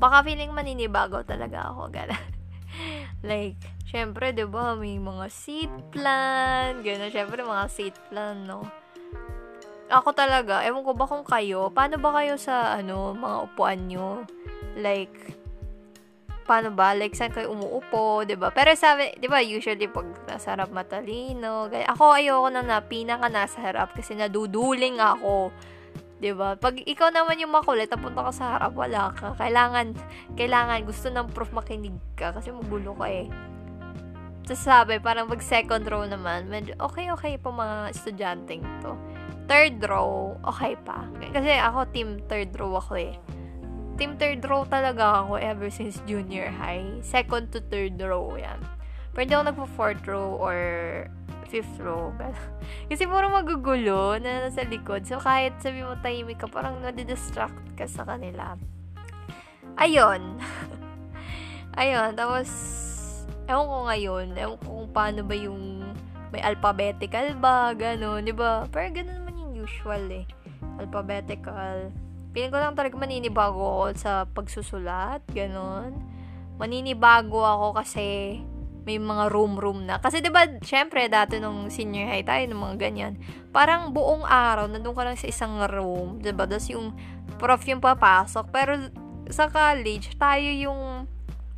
Baka 0.00 0.24
feeling 0.24 0.50
maninibago 0.50 1.20
talaga 1.22 1.70
ako, 1.70 1.92
gano'n. 1.92 2.30
like, 3.30 3.60
syempre, 3.84 4.32
ba, 4.48 4.74
may 4.74 4.96
mga 4.96 5.28
seat 5.28 5.72
plan, 5.92 6.80
gano'n, 6.80 7.12
syempre, 7.12 7.44
mga 7.44 7.68
seat 7.68 7.96
plan, 8.08 8.48
no? 8.48 8.64
Ako 9.92 10.16
talaga, 10.16 10.64
ewan 10.64 10.82
ko 10.82 10.96
ba 10.96 11.04
kung 11.04 11.22
kayo, 11.22 11.68
paano 11.68 12.00
ba 12.00 12.16
kayo 12.16 12.40
sa, 12.40 12.80
ano, 12.80 13.12
mga 13.12 13.36
upuan 13.52 13.80
nyo? 13.86 14.24
Like, 14.80 15.36
paano 16.48 16.72
ba? 16.72 16.96
Like, 16.96 17.12
saan 17.12 17.30
kayo 17.30 17.52
umuupo, 17.52 18.24
ba 18.24 18.26
diba? 18.26 18.48
Pero 18.56 18.72
sabi, 18.72 19.12
ba, 19.28 19.44
usually, 19.44 19.86
pag 19.86 20.08
nasa 20.24 20.56
harap 20.56 20.72
matalino, 20.72 21.68
ganyan. 21.68 21.92
Ako, 21.92 22.16
ayoko 22.16 22.48
na 22.48 22.64
na, 22.64 22.80
pinaka 22.80 23.28
nasa 23.28 23.60
harap 23.60 23.92
kasi 23.92 24.16
naduduling 24.16 24.96
ako 24.96 25.52
'di 26.24 26.32
ba? 26.32 26.56
Pag 26.56 26.80
ikaw 26.88 27.12
naman 27.12 27.36
yung 27.36 27.52
makulit, 27.52 27.92
napunta 27.92 28.24
ka 28.24 28.32
sa 28.32 28.44
harap, 28.56 28.72
wala 28.72 29.12
ka. 29.12 29.36
Kailangan 29.36 29.92
kailangan 30.40 30.88
gusto 30.88 31.12
ng 31.12 31.28
prof 31.36 31.52
makinig 31.52 32.00
ka 32.16 32.32
kasi 32.32 32.48
magulo 32.48 32.96
ka 32.96 33.12
eh. 33.12 33.28
Tapos 34.48 34.64
sabi, 34.64 34.96
parang 35.04 35.28
pag 35.28 35.44
second 35.44 35.84
row 35.84 36.08
naman, 36.08 36.48
medyo 36.48 36.72
okay 36.80 37.12
okay 37.12 37.36
pa 37.36 37.52
mga 37.52 37.76
estudyanteng 37.92 38.64
to. 38.80 38.96
Third 39.44 39.84
row, 39.84 40.40
okay 40.48 40.80
pa. 40.80 41.04
Kasi 41.20 41.60
ako 41.60 41.92
team 41.92 42.16
third 42.24 42.56
row 42.56 42.72
ako 42.80 42.96
eh. 42.96 43.20
Team 44.00 44.16
third 44.16 44.40
row 44.48 44.64
talaga 44.64 45.20
ako 45.28 45.36
ever 45.36 45.68
since 45.68 46.00
junior 46.08 46.48
high. 46.48 46.88
Second 47.04 47.52
to 47.52 47.60
third 47.68 48.00
row 48.00 48.32
yan. 48.40 48.56
Pero 49.12 49.20
hindi 49.20 49.34
ako 49.36 49.44
nagpo 49.44 49.64
fourth 49.76 50.02
row 50.08 50.40
or 50.40 50.56
fifth 51.46 51.80
row. 51.84 52.10
Kasi 52.88 53.04
puro 53.04 53.28
magugulo 53.30 54.16
na 54.20 54.48
nasa 54.48 54.64
likod. 54.64 55.04
So, 55.04 55.20
kahit 55.20 55.56
sabi 55.60 55.84
mo 55.84 55.96
tahimik 56.00 56.42
ka, 56.42 56.48
parang 56.48 56.80
nadidistract 56.80 57.56
ka 57.78 57.84
sa 57.88 58.04
kanila. 58.04 58.56
Ayun. 59.78 60.38
Ayun. 61.80 62.14
Tapos, 62.14 62.48
ewan 63.50 63.66
ko 63.66 63.78
ngayon, 63.90 64.26
ewan 64.38 64.56
ko 64.62 64.66
kung 64.70 64.90
paano 64.94 65.20
ba 65.26 65.34
yung 65.34 65.82
may 66.34 66.42
alphabetical 66.42 67.38
ba, 67.38 67.70
gano'n, 67.78 68.26
di 68.26 68.34
ba? 68.34 68.66
Pero 68.66 68.90
gano'n 68.90 69.22
naman 69.22 69.38
yung 69.38 69.52
usual 69.62 70.02
eh. 70.10 70.26
Alphabetical. 70.82 71.94
Piling 72.34 72.50
ko 72.50 72.58
lang 72.58 72.74
talaga 72.74 72.98
maninibago 72.98 73.62
ako 73.62 73.84
sa 73.94 74.26
pagsusulat, 74.26 75.22
gano'n. 75.30 75.94
Maninibago 76.58 77.46
ako 77.46 77.78
kasi 77.78 78.38
may 78.84 79.00
mga 79.00 79.32
room-room 79.32 79.88
na. 79.88 80.00
Kasi 80.00 80.20
'di 80.20 80.28
ba, 80.28 80.44
syempre 80.60 81.08
dati 81.08 81.40
nung 81.40 81.72
senior 81.72 82.08
high 82.08 82.24
tayo 82.24 82.44
ng 82.48 82.60
mga 82.60 82.76
ganyan, 82.80 83.12
parang 83.50 83.92
buong 83.92 84.24
araw 84.24 84.68
nandoon 84.68 84.96
ka 84.96 85.02
lang 85.04 85.18
sa 85.18 85.28
isang 85.28 85.60
room, 85.68 86.20
'di 86.20 86.32
ba? 86.36 86.44
Tapos 86.44 86.68
yung 86.68 86.92
prof 87.40 87.64
yung 87.66 87.80
papasok, 87.82 88.44
pero 88.52 88.76
sa 89.32 89.48
college 89.48 90.14
tayo 90.20 90.48
yung 90.52 91.08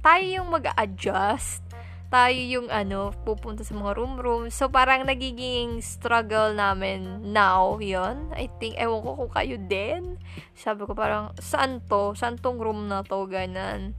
tayo 0.00 0.22
yung 0.22 0.48
mag-adjust. 0.48 1.66
tayo 2.06 2.38
yung 2.38 2.70
ano, 2.70 3.10
pupunta 3.26 3.66
sa 3.66 3.74
mga 3.74 3.98
room-room. 3.98 4.46
So, 4.48 4.70
parang 4.70 5.04
nagiging 5.10 5.82
struggle 5.82 6.54
namin 6.54 7.34
now, 7.34 7.82
yon 7.82 8.30
I 8.30 8.46
think, 8.62 8.78
ewan 8.78 9.02
ko 9.02 9.26
kung 9.26 9.32
kayo 9.34 9.58
din. 9.58 10.14
Sabi 10.54 10.86
ko 10.86 10.94
parang, 10.94 11.34
saan 11.42 11.82
to? 11.90 12.14
Saan 12.14 12.38
tong 12.38 12.62
room 12.62 12.86
na 12.86 13.02
to? 13.02 13.26
Ganan. 13.26 13.98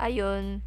Ayun. 0.00 0.64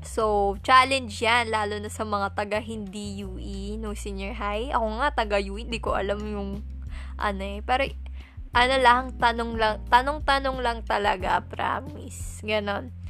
So, 0.00 0.56
challenge 0.64 1.20
yan, 1.20 1.52
lalo 1.52 1.76
na 1.76 1.92
sa 1.92 2.08
mga 2.08 2.32
taga 2.32 2.58
hindi 2.58 3.20
UE, 3.22 3.76
no 3.76 3.92
senior 3.92 4.32
high. 4.34 4.72
Ako 4.72 4.86
nga, 4.98 5.08
taga 5.12 5.36
UE, 5.38 5.68
hindi 5.68 5.78
ko 5.78 5.92
alam 5.92 6.18
yung, 6.24 6.64
ano 7.20 7.42
eh. 7.44 7.60
Pero, 7.60 7.86
ano 8.56 8.74
lang, 8.80 9.14
tanong 9.20 9.52
lang, 9.60 9.74
tanong-tanong 9.92 10.58
lang 10.64 10.78
talaga, 10.88 11.44
promise. 11.44 12.40
Ganon 12.40 13.02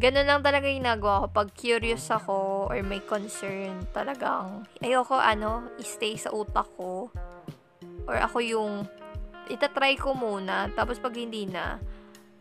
ganun 0.00 0.24
lang 0.24 0.40
talaga 0.40 0.64
yung 0.64 0.80
ginagawa 0.80 1.28
ko. 1.28 1.44
Pag 1.44 1.48
curious 1.52 2.08
ako 2.08 2.66
or 2.72 2.80
may 2.80 3.04
concern, 3.04 3.84
talagang 3.92 4.64
ayoko 4.80 5.20
ano, 5.20 5.68
stay 5.84 6.16
sa 6.16 6.32
utak 6.32 6.64
ko. 6.80 7.12
Or 8.08 8.16
ako 8.16 8.40
yung 8.40 8.88
itatry 9.52 10.00
ko 10.00 10.16
muna. 10.16 10.72
Tapos 10.72 10.96
pag 10.96 11.12
hindi 11.12 11.44
na, 11.44 11.76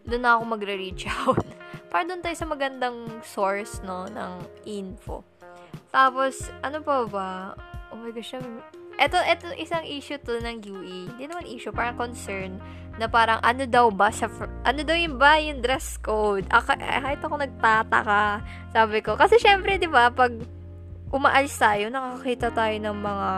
doon 0.08 0.24
na 0.24 0.40
ako 0.40 0.44
magre-reach 0.56 1.04
out. 1.12 1.44
Para 1.90 2.06
doon 2.06 2.22
tayo 2.22 2.38
sa 2.38 2.46
magandang 2.46 2.98
source, 3.26 3.82
no, 3.82 4.06
ng 4.06 4.34
info. 4.70 5.26
Tapos, 5.90 6.54
ano 6.62 6.86
pa 6.86 7.06
ba? 7.10 7.30
Oh 7.90 7.98
my 7.98 8.14
gosh, 8.14 8.38
ito, 9.00 9.18
ito 9.18 9.46
isang 9.58 9.82
issue 9.88 10.22
to 10.22 10.38
ng 10.38 10.62
UE. 10.70 11.10
Hindi 11.10 11.26
naman 11.26 11.50
issue, 11.50 11.74
parang 11.74 11.98
concern 11.98 12.62
na 13.00 13.08
parang 13.08 13.40
ano 13.40 13.64
daw 13.64 13.88
ba 13.88 14.12
sa 14.12 14.28
ano 14.68 14.80
daw 14.84 14.92
yung 14.92 15.16
ba 15.16 15.40
yung 15.40 15.64
dress 15.64 15.96
code. 16.04 16.44
Ako, 16.52 16.76
eh, 16.76 17.00
kahit 17.00 17.22
ako 17.24 17.36
nagtataka, 17.40 18.44
sabi 18.76 19.00
ko. 19.00 19.16
Kasi 19.16 19.40
syempre, 19.40 19.80
'di 19.80 19.88
ba, 19.88 20.12
pag 20.12 20.36
umaalis 21.10 21.56
tayo, 21.56 21.88
nakakita 21.88 22.52
tayo 22.52 22.76
ng 22.76 22.98
mga 23.00 23.30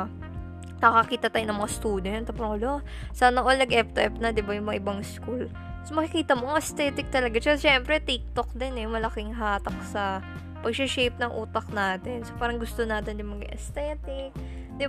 nakakita 0.82 1.30
tayo 1.30 1.46
ng 1.46 1.58
mga 1.62 1.72
student. 1.72 2.24
Tapos, 2.26 2.58
wala, 2.58 2.82
sana 3.14 3.46
all 3.46 3.62
nag-F2F 3.62 4.18
na, 4.18 4.34
di 4.34 4.42
ba, 4.42 4.58
yung 4.58 4.66
mga 4.66 4.82
ibang 4.82 5.00
school. 5.06 5.46
So, 5.88 5.98
makikita 5.98 6.38
mo, 6.38 6.54
aesthetic 6.54 7.10
talaga. 7.10 7.42
So, 7.42 7.58
syempre, 7.58 7.98
TikTok 8.02 8.54
din 8.54 8.78
eh, 8.78 8.88
malaking 8.88 9.34
hatak 9.34 9.76
sa 9.90 10.22
pag-shape 10.62 11.18
ng 11.18 11.32
utak 11.34 11.66
natin. 11.74 12.22
So, 12.22 12.38
parang 12.38 12.62
gusto 12.62 12.86
natin 12.86 13.18
yung 13.18 13.42
mga 13.42 13.50
aesthetic, 13.54 14.32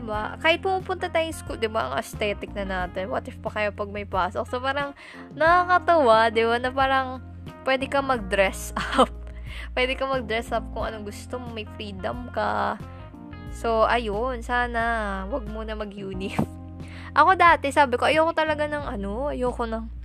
ba? 0.00 0.38
Kahit 0.40 0.64
pumupunta 0.64 1.10
tayo 1.12 1.28
school, 1.34 1.58
ba, 1.68 1.90
ang 1.90 1.94
aesthetic 1.98 2.54
na 2.56 2.64
natin. 2.64 3.12
What 3.12 3.28
if 3.28 3.36
pa 3.42 3.52
kayo 3.52 3.74
pag 3.74 3.90
may 3.92 4.06
pasok? 4.06 4.46
So 4.48 4.62
parang 4.62 4.96
nakakatawa, 5.36 6.32
ba, 6.32 6.56
na 6.56 6.70
parang 6.72 7.20
pwede 7.66 7.90
ka 7.90 8.00
mag-dress 8.00 8.72
up. 8.96 9.10
pwede 9.76 9.96
ka 9.96 10.08
mag-dress 10.08 10.52
up 10.54 10.64
kung 10.72 10.88
anong 10.88 11.08
gusto 11.08 11.36
mo, 11.36 11.52
may 11.52 11.68
freedom 11.76 12.32
ka. 12.32 12.80
So 13.52 13.84
ayun, 13.84 14.40
sana 14.40 15.24
wag 15.28 15.44
mo 15.50 15.60
na 15.66 15.76
mag-uni. 15.76 16.32
Ako 17.18 17.36
dati, 17.36 17.68
sabi 17.68 18.00
ko, 18.00 18.08
ayoko 18.08 18.32
talaga 18.32 18.64
ng 18.64 18.96
ano, 18.96 19.28
ayoko 19.28 19.68
ng 19.68 20.01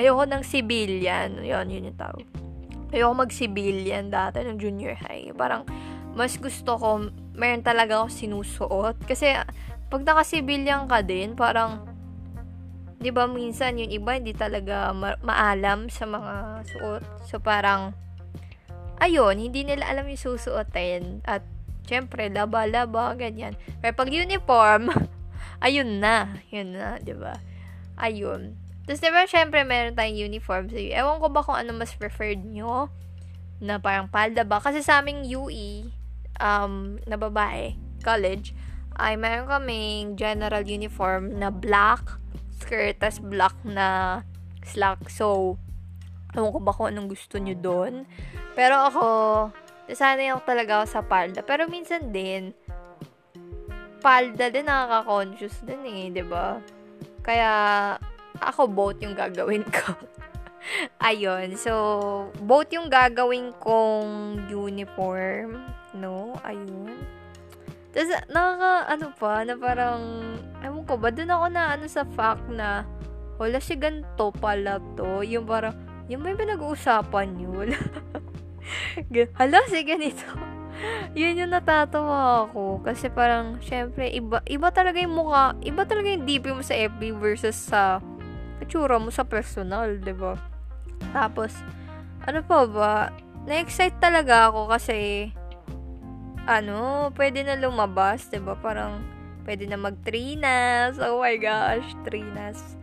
ayoko 0.00 0.24
ng 0.24 0.42
civilian. 0.42 1.44
Yun, 1.44 1.68
yun 1.68 1.92
yung 1.92 2.00
tawag. 2.00 2.24
Ayoko 2.90 3.12
mag-civilian 3.20 4.08
dati 4.08 4.40
ng 4.40 4.56
junior 4.56 4.96
high. 4.96 5.28
Parang, 5.36 5.68
mas 6.16 6.40
gusto 6.40 6.74
ko 6.80 7.12
meron 7.36 7.62
talaga 7.62 8.00
ako 8.00 8.08
sinusuot. 8.08 8.96
Kasi, 9.04 9.36
pag 9.92 10.02
naka-civilian 10.02 10.88
ka 10.88 11.04
din, 11.04 11.36
parang, 11.36 11.84
di 13.00 13.12
ba, 13.12 13.28
minsan 13.28 13.78
yung 13.80 13.92
iba 13.92 14.16
hindi 14.16 14.32
talaga 14.36 14.90
ma- 14.96 15.20
maalam 15.20 15.92
sa 15.92 16.08
mga 16.08 16.64
suot. 16.66 17.02
So, 17.28 17.38
parang, 17.38 17.92
ayun, 19.00 19.36
hindi 19.40 19.64
nila 19.64 19.88
alam 19.88 20.08
yung 20.08 20.20
susuotin. 20.20 21.24
At, 21.28 21.44
syempre, 21.88 22.28
laba-laba, 22.32 23.16
ganyan. 23.16 23.54
Pero 23.80 23.94
pag 23.96 24.10
uniform, 24.10 24.90
ayun 25.66 26.00
na. 26.00 26.40
Yun 26.52 26.76
na, 26.76 27.00
di 27.00 27.14
ba? 27.16 27.36
Ayun. 28.00 28.69
Tapos, 28.90 29.06
di 29.06 29.10
ba, 29.14 29.22
syempre, 29.22 29.62
meron 29.62 29.94
tayong 29.94 30.34
uniform. 30.34 30.66
So, 30.66 30.74
ewan 30.74 31.22
ko 31.22 31.30
ba 31.30 31.46
kung 31.46 31.54
ano 31.54 31.70
mas 31.78 31.94
preferred 31.94 32.42
nyo 32.42 32.90
na 33.62 33.78
parang 33.78 34.10
palda 34.10 34.42
ba? 34.42 34.58
Kasi 34.58 34.82
sa 34.82 34.98
aming 34.98 35.30
UE, 35.30 35.86
um, 36.42 36.98
na 37.06 37.14
babae, 37.14 37.78
college, 38.02 38.50
ay 38.98 39.14
meron 39.14 39.46
kaming 39.46 40.18
general 40.18 40.66
uniform 40.66 41.38
na 41.38 41.54
black 41.54 42.02
skirt, 42.58 42.98
tas 42.98 43.22
black 43.22 43.54
na 43.62 44.20
slack. 44.66 45.06
So, 45.06 45.54
ewan 46.34 46.50
ko 46.50 46.58
ba 46.58 46.74
kung 46.74 46.90
anong 46.90 47.14
gusto 47.14 47.38
nyo 47.38 47.54
doon. 47.54 48.10
Pero 48.58 48.74
ako, 48.74 49.04
nasanay 49.86 50.34
ako 50.34 50.42
talaga 50.42 50.82
ako 50.82 50.86
sa 50.90 51.06
palda. 51.06 51.46
Pero 51.46 51.70
minsan 51.70 52.10
din, 52.10 52.50
palda 54.02 54.50
din 54.50 54.66
nakaka-conscious 54.66 55.62
din 55.62 55.78
eh, 55.86 56.10
ba 56.10 56.14
diba? 56.18 56.46
Kaya, 57.22 57.50
ako 58.40 58.66
both 58.66 58.98
yung 59.04 59.14
gagawin 59.14 59.62
ko. 59.68 59.94
Ayun. 61.08 61.56
So, 61.56 61.72
both 62.40 62.72
yung 62.72 62.88
gagawin 62.88 63.52
kong 63.60 64.44
uniform 64.48 65.60
No? 65.94 66.38
Ayun. 66.46 66.94
Tapos, 67.90 68.10
nakaka, 68.30 68.72
ano 68.86 69.06
pa, 69.18 69.42
na 69.42 69.54
parang, 69.58 70.02
ewan 70.62 70.86
ko 70.86 70.94
ba, 70.94 71.10
dun 71.10 71.34
ako 71.34 71.46
na, 71.50 71.74
ano 71.74 71.90
sa 71.90 72.06
fact 72.06 72.46
na, 72.46 72.86
wala 73.40 73.58
si 73.58 73.74
ganito 73.74 74.30
pala 74.38 74.78
to. 74.94 75.26
Yung 75.26 75.42
parang, 75.42 75.74
yung 76.06 76.22
may 76.22 76.38
pinag-uusapan 76.38 77.28
yun. 77.42 77.74
Hala, 79.38 79.58
si 79.66 79.82
ganito. 79.82 80.22
yun 81.18 81.42
yung 81.42 81.50
natatawa 81.50 82.46
ako. 82.46 82.86
Kasi 82.86 83.10
parang, 83.10 83.58
syempre, 83.58 84.06
iba, 84.14 84.38
iba 84.46 84.68
talaga 84.70 85.02
yung 85.02 85.18
mukha, 85.18 85.58
iba 85.66 85.82
talaga 85.82 86.14
yung 86.14 86.22
DP 86.22 86.54
mo 86.54 86.62
sa 86.62 86.78
FB 86.78 87.18
versus 87.18 87.58
sa 87.58 87.98
itsura 88.70 89.02
mo 89.02 89.10
sa 89.10 89.26
personal, 89.26 89.98
ba 89.98 90.06
diba? 90.06 90.32
Tapos, 91.10 91.50
ano 92.22 92.46
pa 92.46 92.58
ba, 92.70 92.94
na-excite 93.50 93.98
talaga 93.98 94.46
ako 94.46 94.70
kasi, 94.70 95.34
ano, 96.46 97.10
pwede 97.18 97.42
na 97.42 97.58
lumabas, 97.58 98.30
ba? 98.30 98.54
Parang 98.54 99.02
pwede 99.42 99.66
na 99.66 99.74
mag-trinas. 99.74 101.02
Oh 101.02 101.18
my 101.18 101.34
gosh, 101.42 101.90
trinas. 102.06 102.78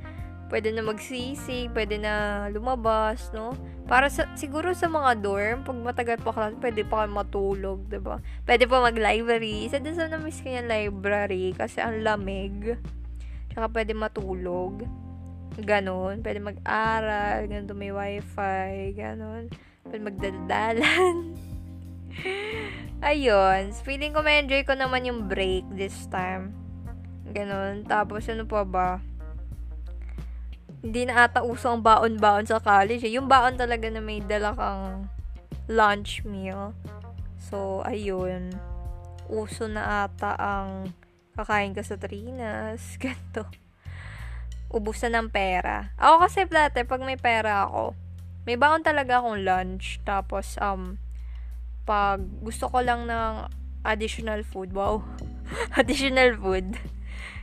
Pwede 0.51 0.75
na 0.75 0.83
magsisig, 0.83 1.71
pwede 1.71 1.95
na 1.99 2.47
lumabas, 2.51 3.31
no? 3.31 3.55
Para 3.87 4.11
sa, 4.11 4.27
siguro 4.35 4.75
sa 4.75 4.91
mga 4.91 5.23
dorm, 5.23 5.63
pag 5.63 5.79
matagal 5.79 6.19
pa 6.19 6.35
klase, 6.35 6.59
pwede 6.59 6.83
pa 6.83 7.07
kayo 7.07 7.11
matulog, 7.15 7.79
ba 7.87 7.91
diba? 7.95 8.15
Pwede 8.43 8.63
pa 8.67 8.83
mag-library. 8.83 9.71
Isa 9.71 9.79
din 9.79 9.95
sa 9.95 10.11
na-miss 10.11 10.43
ko 10.43 10.51
yung 10.51 10.67
library 10.67 11.55
kasi 11.55 11.79
ang 11.79 12.03
lamig. 12.03 12.75
Tsaka 13.55 13.71
pwede 13.71 13.95
matulog. 13.95 15.06
Ganon. 15.57 16.21
Pwede 16.21 16.37
mag-aral. 16.37 17.49
Ganito 17.49 17.73
may 17.73 17.89
wifi. 17.89 18.93
Ganon. 18.93 19.49
Pwede 19.81 20.01
magdaldalan. 20.01 21.15
Ayun. 23.09 23.73
Feeling 23.81 24.13
ko 24.13 24.21
ma-enjoy 24.21 24.61
ko 24.65 24.77
naman 24.77 25.09
yung 25.09 25.25
break 25.25 25.65
this 25.73 26.05
time. 26.13 26.53
Ganon. 27.33 27.85
Tapos, 27.89 28.29
ano 28.29 28.45
pa 28.45 28.61
ba? 28.61 28.89
Hindi 30.85 31.09
na 31.09 31.25
ata 31.25 31.41
uso 31.41 31.73
ang 31.73 31.81
baon-baon 31.81 32.45
sa 32.45 32.61
college. 32.61 33.01
Eh. 33.05 33.17
Yung 33.17 33.25
baon 33.25 33.57
talaga 33.57 33.89
na 33.89 34.01
may 34.01 34.21
dala 34.21 34.53
kang 34.53 35.09
lunch 35.65 36.21
meal. 36.21 36.77
So, 37.41 37.81
ayun. 37.81 38.53
Uso 39.27 39.65
na 39.65 40.05
ata 40.05 40.37
ang 40.37 40.93
kakain 41.33 41.73
ka 41.73 41.81
sa 41.81 41.97
Trinas. 41.97 42.95
Ganto. 43.01 43.66
Ubus 44.67 44.99
na 45.07 45.21
ng 45.21 45.31
pera. 45.31 45.95
Ako 45.95 46.27
kasi 46.27 46.43
dati, 46.47 46.83
pag 46.83 46.99
may 46.99 47.15
pera 47.15 47.67
ako, 47.67 47.95
may 48.47 48.55
baon 48.55 48.83
talaga 48.83 49.19
akong 49.19 49.43
lunch. 49.43 49.99
Tapos, 50.03 50.59
um, 50.59 50.99
pag 51.87 52.19
gusto 52.43 52.67
ko 52.67 52.83
lang 52.83 53.07
ng 53.07 53.47
additional 53.87 54.43
food, 54.43 54.75
wow, 54.75 54.99
additional 55.79 56.35
food, 56.35 56.75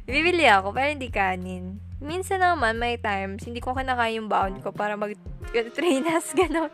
bibili 0.05 0.45
ako, 0.45 0.77
pero 0.77 0.93
hindi 0.93 1.09
kanin. 1.09 1.81
Minsan 2.05 2.45
naman, 2.45 2.77
may 2.77 3.01
times, 3.01 3.49
hindi 3.49 3.65
ko 3.65 3.73
kinakain 3.73 4.21
yung 4.21 4.29
baon 4.29 4.61
ko 4.61 4.73
para 4.73 4.97
mag-trainas, 5.01 6.33
gano'n. 6.41 6.73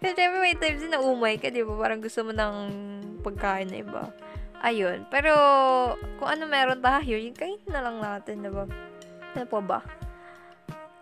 Kasi 0.00 0.12
syempre 0.14 0.38
may 0.40 0.56
times 0.56 0.86
na 0.88 1.02
umay 1.02 1.36
ka, 1.36 1.52
di 1.52 1.60
ba? 1.66 1.74
Parang 1.76 2.00
gusto 2.00 2.24
mo 2.24 2.32
ng 2.32 2.54
pagkain 3.20 3.68
na 3.68 3.78
iba. 3.82 4.02
Ayun. 4.64 5.04
Pero, 5.12 5.34
kung 6.16 6.30
ano 6.30 6.48
meron 6.48 6.80
tayo, 6.80 7.20
yung 7.20 7.36
kain 7.36 7.60
na 7.68 7.84
lang 7.84 8.00
natin, 8.00 8.40
di 8.40 8.48
ba? 8.48 8.64
Pa 9.34 9.58
ba? 9.58 9.82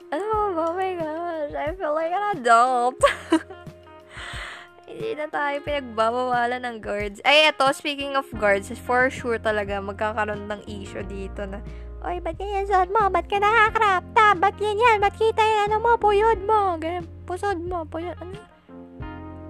Ano 0.09 0.25
pa 0.25 0.37
ba? 0.57 0.63
Oh 0.73 0.75
my 0.77 0.93
gosh, 0.97 1.53
I 1.53 1.77
feel 1.77 1.93
like 1.93 2.17
an 2.17 2.41
adult. 2.41 2.97
Hindi 4.89 5.17
na 5.17 5.29
tayo 5.29 5.57
pinagbabawalan 5.65 6.65
ng 6.65 6.77
guards. 6.81 7.21
Ay, 7.25 7.49
eto, 7.49 7.69
speaking 7.73 8.17
of 8.17 8.29
guards, 8.37 8.73
for 8.85 9.13
sure 9.13 9.37
talaga 9.37 9.81
magkakaroon 9.81 10.49
ng 10.49 10.65
issue 10.69 11.05
dito 11.05 11.45
na, 11.45 11.61
Oy, 12.03 12.19
ba't 12.19 12.35
ganyan 12.35 12.67
suot 12.67 12.91
mo? 12.91 13.07
Ba't 13.13 13.31
ka 13.31 13.39
nakakrap 13.39 14.03
top? 14.11 14.37
Ba't 14.43 14.57
ganyan? 14.59 14.99
Ba't 14.99 15.15
kita 15.15 15.39
yung 15.39 15.63
ano 15.71 15.77
mo? 15.79 15.91
Puyod 16.01 16.41
mo? 16.43 16.75
Ganyan, 16.77 17.07
pusod 17.29 17.63
mo? 17.63 17.87
Puyod, 17.87 18.19
ano? 18.19 18.37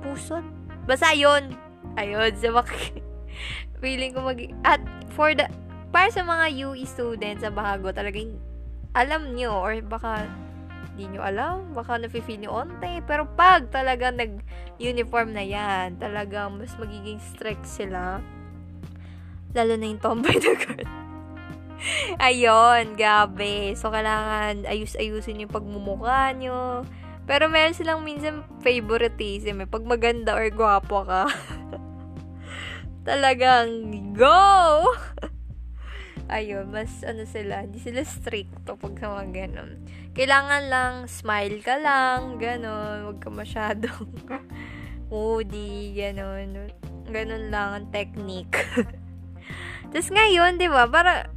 Pusod? 0.04 0.44
Basta 0.84 1.16
yun. 1.16 1.56
Ayun, 1.96 2.34
so 2.36 2.52
mak- 2.52 3.00
feeling 3.82 4.12
ko 4.12 4.20
mag... 4.20 4.38
At 4.68 4.84
for 5.16 5.32
the... 5.32 5.48
Para 5.88 6.12
sa 6.12 6.22
mga 6.22 6.70
UE 6.70 6.84
students 6.84 7.40
sa 7.40 7.48
Bahago, 7.48 7.88
talagang 7.88 8.36
alam 8.92 9.33
nyo 9.33 9.61
or 9.61 9.81
baka 9.85 10.28
di 10.92 11.09
nyo 11.09 11.24
alam, 11.24 11.72
baka 11.72 11.96
nafe-feel 11.96 12.44
nyo 12.44 12.64
onte. 12.64 13.00
Pero 13.09 13.24
pag 13.33 13.72
talaga 13.72 14.12
nag-uniform 14.12 15.33
na 15.33 15.44
yan, 15.44 15.96
talagang 15.96 16.61
mas 16.61 16.76
magiging 16.76 17.16
strict 17.16 17.64
sila. 17.64 18.20
Lalo 19.57 19.72
na 19.76 19.88
yung 19.88 20.00
tomboy 20.00 20.37
na 20.37 20.52
girl. 20.57 20.88
Ayun, 22.28 22.94
gabi. 22.94 23.72
So, 23.74 23.88
kailangan 23.88 24.68
ayus-ayusin 24.68 25.42
yung 25.42 25.52
pagmumukha 25.52 26.37
nyo. 26.37 26.85
Pero 27.24 27.48
meron 27.48 27.74
silang 27.74 28.05
minsan 28.05 28.44
favoritism 28.61 29.64
eh. 29.64 29.68
Pag 29.68 29.88
maganda 29.88 30.37
or 30.37 30.46
gwapo 30.52 31.09
ka. 31.09 31.24
talagang 33.09 34.12
go! 34.14 34.87
Ayun, 36.30 36.70
mas 36.70 37.02
ano 37.02 37.26
sila, 37.26 37.66
hindi 37.66 37.82
sila 37.82 38.06
strict 38.06 38.52
pag 38.62 38.78
mga 38.78 39.26
ganun. 39.32 39.82
Kailangan 40.14 40.62
lang, 40.70 40.94
smile 41.11 41.58
ka 41.64 41.80
lang, 41.80 42.38
ganun, 42.38 43.11
huwag 43.11 43.18
ka 43.18 43.28
masyadong 43.32 44.06
moody, 45.12 45.92
ganun. 45.96 46.70
Ganun 47.11 47.44
lang 47.50 47.68
ang 47.76 47.87
technique. 47.90 48.64
Tapos 49.92 50.08
ngayon, 50.08 50.56
di 50.56 50.72
ba, 50.72 50.88
para, 50.88 51.28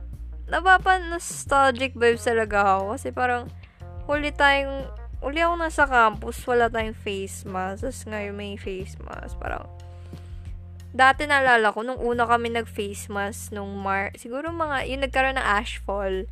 napapa-nostalgic 0.48 1.98
vibes 1.98 2.24
talaga 2.24 2.80
ako. 2.80 2.96
Kasi 2.96 3.08
parang, 3.12 3.52
huli 4.08 4.32
tayong, 4.32 4.88
huli 5.20 5.44
ako 5.44 5.54
nasa 5.60 5.84
campus, 5.84 6.40
wala 6.48 6.72
tayong 6.72 6.96
face 6.96 7.44
mask. 7.44 7.84
Tapos 7.84 8.02
ngayon 8.08 8.36
may 8.38 8.56
face 8.56 8.96
mask. 9.04 9.36
Parang, 9.44 9.68
dati 10.96 11.28
naalala 11.28 11.76
ko, 11.76 11.84
nung 11.84 12.00
una 12.00 12.24
kami 12.24 12.56
nag-face 12.56 13.12
mask, 13.12 13.52
nung 13.52 13.76
Mar, 13.76 14.16
siguro 14.16 14.48
mga, 14.56 14.88
yung 14.88 15.04
nagkaroon 15.04 15.36
ng 15.36 15.44
ashfall, 15.44 16.24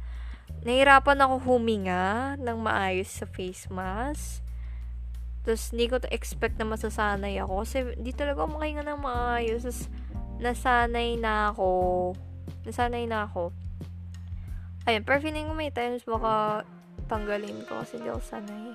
nahirapan 0.64 1.20
ako 1.20 1.44
huminga 1.44 2.40
ng 2.40 2.58
maayos 2.64 3.12
sa 3.12 3.28
face 3.28 3.68
mask. 3.68 4.40
Tapos, 5.44 5.76
hindi 5.76 5.92
ko 5.92 6.00
expect 6.08 6.56
na 6.56 6.64
masasanay 6.64 7.36
ako. 7.44 7.68
Kasi, 7.68 7.78
di 8.00 8.16
talaga 8.16 8.48
ako 8.48 8.56
makahinga 8.56 8.88
ng 8.88 9.00
maayos. 9.04 9.68
Tapos, 9.68 9.92
nasanay 10.40 11.20
na 11.20 11.52
ako. 11.52 11.72
Nasanay 12.64 13.04
na 13.04 13.28
ako. 13.28 13.52
Ayun, 14.88 15.04
pero 15.04 15.20
feeling 15.20 15.52
ko 15.52 15.54
may 15.56 15.76
times 15.76 16.08
baka 16.08 16.64
tanggalin 17.12 17.60
ko 17.68 17.84
kasi 17.84 18.00
hindi 18.00 18.08
ako 18.08 18.24
sanay. 18.24 18.72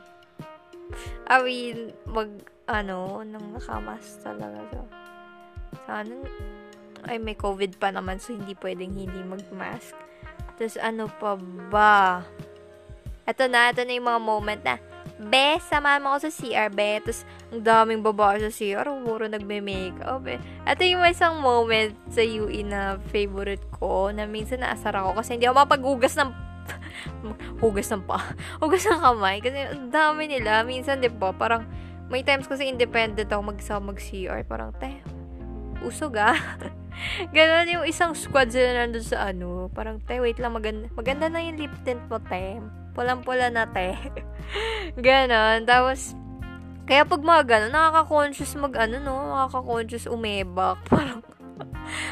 I 1.24 1.36
mean, 1.40 1.96
mag, 2.04 2.28
ano, 2.68 3.24
nang 3.24 3.56
nakamas 3.56 4.20
talaga. 4.20 4.60
So, 4.68 4.84
sana, 5.88 6.12
ay 7.08 7.16
may 7.16 7.32
COVID 7.32 7.80
pa 7.80 7.88
naman 7.88 8.20
so 8.20 8.36
hindi 8.36 8.52
pwedeng 8.60 8.92
hindi 8.92 9.20
mag-mask. 9.24 9.96
Tapos 10.60 10.76
ano 10.76 11.08
pa 11.08 11.40
ba? 11.72 12.20
Ito 13.24 13.48
na, 13.48 13.72
ito 13.72 13.80
na 13.88 13.96
yung 13.96 14.08
mga 14.08 14.20
moment 14.20 14.62
na, 14.64 14.76
Be, 15.18 15.58
samahan 15.58 15.98
mo 15.98 16.14
ako 16.14 16.30
sa 16.30 16.30
CR, 16.30 16.70
be. 16.70 17.02
Tapos, 17.02 17.26
ang 17.50 17.62
daming 17.66 18.06
babae 18.06 18.38
sa 18.38 18.54
CR, 18.54 18.86
puro 19.02 19.26
nagme-makeup, 19.26 20.22
eh. 20.30 20.38
Ito 20.62 20.82
yung 20.86 21.02
isang 21.10 21.42
moment 21.42 21.90
sa 22.06 22.22
UE 22.22 22.62
na 22.62 23.02
favorite 23.10 23.66
ko, 23.82 24.14
na 24.14 24.30
minsan 24.30 24.62
naasar 24.62 24.94
ako 24.94 25.18
kasi 25.18 25.34
hindi 25.34 25.50
ako 25.50 25.66
mapaghugas 25.66 26.14
ng 26.14 26.30
hugas 27.64 27.90
ng 27.90 28.06
pa. 28.06 28.22
Hugas 28.62 28.86
ng 28.86 29.00
kamay. 29.00 29.42
Kasi 29.42 29.74
ang 29.74 29.90
dami 29.90 30.30
nila. 30.30 30.62
Minsan, 30.62 31.02
di 31.02 31.10
ba, 31.10 31.34
parang, 31.34 31.66
may 32.06 32.22
times 32.22 32.46
kasi 32.46 32.70
independent 32.70 33.26
ako 33.26 33.42
mag-isa 33.42 33.82
mag-CR. 33.82 34.46
Parang, 34.46 34.70
te, 34.76 35.02
usog 35.84 36.18
ah. 36.18 36.36
Ganon 37.34 37.70
yung 37.70 37.86
isang 37.86 38.12
squad 38.18 38.50
sila 38.50 38.74
nandun 38.74 39.06
sa 39.06 39.30
ano. 39.30 39.70
Parang, 39.70 40.02
te, 40.02 40.18
wait 40.18 40.38
lang, 40.42 40.54
maganda, 40.54 40.90
maganda 40.98 41.30
na 41.30 41.42
yung 41.42 41.58
lip 41.58 41.74
tint 41.86 42.02
mo, 42.10 42.18
te. 42.18 42.58
Pulang-pula 42.98 43.50
na, 43.54 43.70
te. 43.70 43.94
Ganon. 45.06 45.62
Tapos, 45.62 46.18
kaya 46.88 47.04
pag 47.04 47.20
mga 47.20 47.42
ganon, 47.44 47.72
nakaka-conscious 47.76 48.56
mag 48.56 48.74
ano, 48.80 48.96
no? 48.98 49.14
Nakaka-conscious 49.36 50.08
umebak. 50.08 50.80
Parang, 50.90 51.20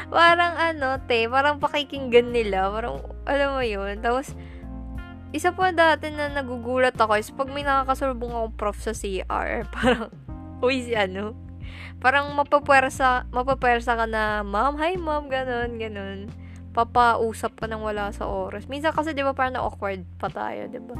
parang 0.09 0.53
ano, 0.57 0.97
te, 1.05 1.25
parang 1.29 1.57
pakikinggan 1.57 2.29
nila. 2.29 2.69
Parang, 2.69 3.01
alam 3.25 3.57
mo 3.57 3.63
yun. 3.65 3.97
Tapos, 4.01 4.37
isa 5.35 5.51
pa 5.51 5.75
dati 5.75 6.13
na 6.13 6.31
nagugulat 6.31 6.95
ako 6.95 7.19
is 7.19 7.33
pag 7.33 7.51
may 7.51 7.65
nakakasalubong 7.65 8.31
akong 8.31 8.55
prof 8.55 8.77
sa 8.79 8.93
CR, 8.95 9.67
parang, 9.75 10.13
uy, 10.63 10.85
si 10.85 10.93
ano, 10.95 11.35
parang 11.97 12.33
mapapwersa, 12.37 13.25
mapapwersa 13.33 13.97
ka 13.97 14.05
na, 14.05 14.41
ma'am, 14.45 14.77
hi 14.77 14.95
ma'am, 14.95 15.27
ganun, 15.27 15.81
ganun. 15.81 16.19
Papausap 16.75 17.57
ka 17.57 17.65
nang 17.65 17.81
wala 17.81 18.13
sa 18.13 18.29
oras. 18.29 18.69
Minsan 18.69 18.93
kasi, 18.93 19.17
di 19.17 19.25
ba, 19.25 19.33
parang 19.33 19.57
na-awkward 19.57 20.05
pa 20.21 20.29
tayo, 20.29 20.69
di 20.69 20.77
ba? 20.77 20.93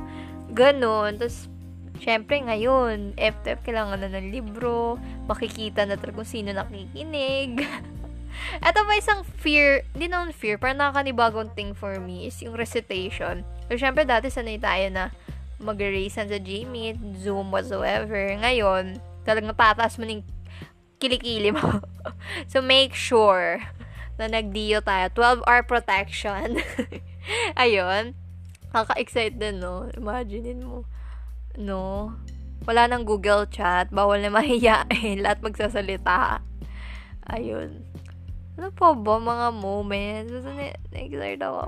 Ganun. 0.51 1.21
Tapos, 1.21 1.45
syempre, 2.01 2.41
ngayon, 2.41 3.13
FTF, 3.13 3.61
kailangan 3.61 4.01
na 4.01 4.09
ng 4.09 4.33
libro, 4.33 4.97
makikita 5.29 5.85
na 5.85 5.97
talaga 5.97 6.25
kung 6.25 6.29
sino 6.29 6.49
nakikinig. 6.49 7.61
Ito 8.67 8.79
pa 8.85 8.93
isang 8.97 9.21
fear, 9.41 9.85
hindi 9.93 10.09
naman 10.09 10.33
fear, 10.33 10.61
parang 10.61 10.81
nakakanibagong 10.81 11.53
thing 11.57 11.73
for 11.73 11.97
me 11.97 12.29
is 12.29 12.37
yung 12.41 12.53
recitation. 12.53 13.41
So, 13.69 13.77
syempre, 13.77 14.05
dati 14.05 14.29
sanay 14.29 14.61
tayo 14.61 14.87
na 14.93 15.13
mag-erase 15.57 16.21
sa 16.21 16.37
Gmeet, 16.37 17.01
Zoom, 17.17 17.49
whatsoever. 17.49 18.37
Ngayon, 18.37 19.01
talagang 19.25 19.57
tataas 19.57 19.97
mo 19.97 20.05
kilikili 20.97 21.53
mo. 21.53 21.81
so, 22.51 22.61
make 22.61 22.93
sure 22.93 23.61
na 24.17 24.25
nag-DIO 24.25 24.81
tayo. 24.81 25.05
12-hour 25.13 25.61
protection. 25.69 26.57
Ayun. 27.61 28.17
Kaka-excite 28.73 29.37
din, 29.37 29.61
no? 29.61 29.87
Imaginein 29.93 30.65
mo. 30.65 30.83
No? 31.55 32.13
Wala 32.65 32.89
nang 32.89 33.05
Google 33.05 33.45
chat. 33.47 33.93
Bawal 33.93 34.25
na 34.25 34.33
mahiyain. 34.33 35.21
Lahat 35.23 35.39
magsasalita. 35.39 36.41
Ayun. 37.29 37.85
Ano 38.57 38.73
pa 38.73 38.97
ba 38.97 39.21
mga 39.21 39.47
moments? 39.53 40.33
Na-excite 40.89 41.45
ako. 41.45 41.61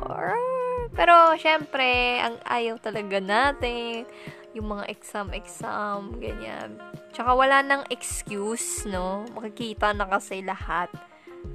Pero, 0.98 1.14
syempre, 1.38 2.18
ang 2.18 2.42
ayaw 2.50 2.82
talaga 2.82 3.22
natin 3.22 4.10
yung 4.58 4.74
mga 4.74 4.90
exam-exam, 4.90 6.18
ganyan. 6.18 6.82
Tsaka 7.10 7.34
wala 7.34 7.66
nang 7.66 7.84
excuse, 7.90 8.86
no? 8.86 9.26
Makikita 9.34 9.94
na 9.98 10.06
kasi 10.06 10.46
lahat, 10.46 10.94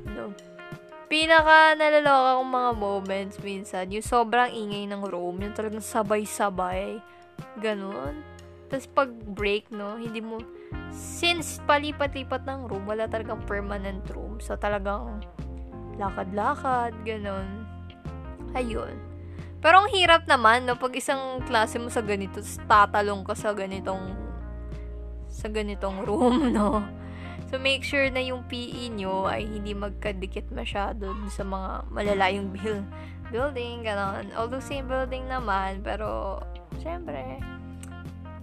no? 0.09 0.35
Pinaka 1.07 1.79
nalaloka 1.79 2.41
kong 2.41 2.51
mga 2.51 2.73
moments 2.75 3.37
minsan, 3.45 3.87
yung 3.93 4.03
sobrang 4.03 4.51
ingay 4.51 4.89
ng 4.91 5.05
room, 5.07 5.39
yung 5.45 5.55
talagang 5.55 5.85
sabay-sabay, 5.85 6.99
ganun. 7.63 8.25
Tapos 8.67 8.91
pag 8.91 9.11
break, 9.13 9.71
no, 9.71 9.95
hindi 9.95 10.19
mo, 10.19 10.43
since 10.91 11.63
palipat-lipat 11.69 12.43
ng 12.49 12.67
room, 12.67 12.89
wala 12.89 13.07
talagang 13.07 13.39
permanent 13.47 14.03
room. 14.11 14.43
So 14.43 14.59
talagang 14.59 15.23
lakad-lakad, 16.01 16.97
ganun. 17.07 17.69
Ayun. 18.59 18.99
Pero 19.63 19.87
ang 19.87 19.89
hirap 19.95 20.27
naman, 20.27 20.67
no, 20.67 20.75
pag 20.75 20.93
isang 20.99 21.41
klase 21.47 21.79
mo 21.79 21.89
sa 21.89 22.03
ganito, 22.03 22.43
tatalong 22.67 23.23
ka 23.23 23.39
sa 23.39 23.55
ganitong 23.55 24.24
sa 25.45 25.53
ganitong 25.53 26.09
room, 26.09 26.49
no? 26.57 26.81
So, 27.53 27.61
make 27.61 27.85
sure 27.85 28.09
na 28.09 28.25
yung 28.25 28.49
PE 28.49 28.97
nyo 28.97 29.29
ay 29.29 29.45
hindi 29.45 29.77
magkadikit 29.77 30.49
masyado 30.49 31.13
sa 31.29 31.45
mga 31.45 31.85
malalayong 31.93 32.49
build, 32.57 32.89
building, 33.29 33.85
gano'n. 33.85 34.33
Although, 34.33 34.65
same 34.65 34.89
building 34.89 35.29
naman, 35.29 35.85
pero, 35.85 36.41
syempre, 36.81 37.39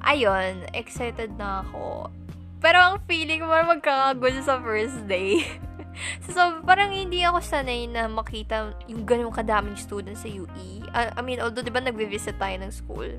ayun, 0.05 0.69
excited 0.77 1.33
na 1.41 1.65
ako. 1.65 2.13
Pero 2.61 2.77
ang 2.77 3.01
feeling 3.09 3.41
mo 3.41 3.51
magkakagulo 3.51 4.37
sa 4.45 4.61
first 4.61 5.01
day. 5.09 5.41
so, 6.23 6.37
so, 6.37 6.41
parang 6.61 6.93
hindi 6.93 7.25
ako 7.25 7.41
sanay 7.41 7.89
na 7.89 8.05
makita 8.05 8.77
yung 8.85 9.01
ganun 9.01 9.33
kadaming 9.33 9.75
students 9.75 10.21
sa 10.21 10.29
UE. 10.29 10.85
Uh, 10.93 11.09
I 11.17 11.21
mean, 11.25 11.41
although, 11.41 11.65
di 11.65 11.73
ba, 11.73 11.81
nagbe-visit 11.81 12.37
tayo 12.37 12.55
ng 12.61 12.69
school. 12.69 13.09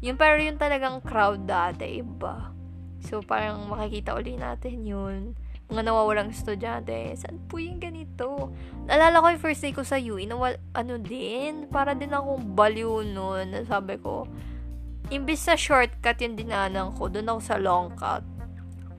Yung, 0.00 0.14
pero 0.16 0.38
yung 0.38 0.56
talagang 0.56 1.02
crowd 1.02 1.44
dati, 1.44 1.98
iba. 1.98 2.59
So, 3.00 3.24
parang 3.24 3.68
makikita 3.68 4.16
uli 4.16 4.36
natin 4.36 4.84
yun. 4.84 5.20
Mga 5.70 5.86
nawawalang 5.86 6.34
estudyante. 6.34 7.14
Saan 7.16 7.38
po 7.46 7.56
yung 7.56 7.78
ganito? 7.78 8.50
Naalala 8.90 9.22
ko 9.22 9.26
yung 9.30 9.42
first 9.42 9.62
day 9.62 9.72
ko 9.72 9.86
sa 9.86 9.96
UE, 9.96 10.26
nawal, 10.26 10.58
ano 10.74 10.98
din, 10.98 11.70
para 11.70 11.94
din 11.96 12.10
akong 12.10 12.58
baliw 12.58 13.06
nun. 13.06 13.54
Sabi 13.64 13.96
ko, 14.02 14.26
imbis 15.10 15.46
sa 15.46 15.54
shortcut 15.56 16.18
yung 16.22 16.36
dinanan 16.36 16.94
ko, 16.94 17.10
doon 17.10 17.36
ako 17.36 17.40
sa 17.40 17.56
long 17.56 17.94
cut. 17.96 18.22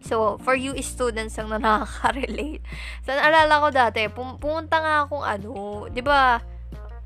So, 0.01 0.41
for 0.41 0.57
you 0.57 0.73
students 0.81 1.37
ang 1.37 1.53
nakaka-relate. 1.53 2.65
So, 3.05 3.13
naalala 3.13 3.53
ko 3.61 3.67
dati, 3.69 4.09
pum- 4.09 4.41
pumunta 4.41 4.81
nga 4.81 5.05
akong 5.05 5.25
ano, 5.25 5.51
di 5.93 6.01
ba, 6.01 6.41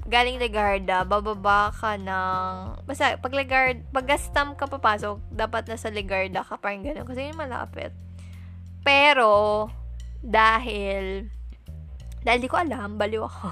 galing 0.06 0.38
Legarda, 0.38 1.02
bababa 1.02 1.74
ka 1.74 1.98
ng, 1.98 2.86
basta, 2.86 3.18
pag 3.18 3.34
Legard, 3.34 3.82
pag 3.90 4.06
Gastam 4.06 4.54
ka 4.54 4.70
papasok, 4.70 5.18
dapat 5.34 5.66
nasa 5.66 5.90
Legarda 5.90 6.46
ka, 6.46 6.62
parang 6.62 6.86
gano'n, 6.86 7.10
kasi 7.10 7.30
yun 7.30 7.38
malapit. 7.38 7.90
Pero, 8.86 9.66
Dahil, 10.26 11.30
dahil 12.26 12.40
di 12.42 12.50
ko 12.50 12.58
alam, 12.58 12.98
baliw 12.98 13.22
ako. 13.30 13.50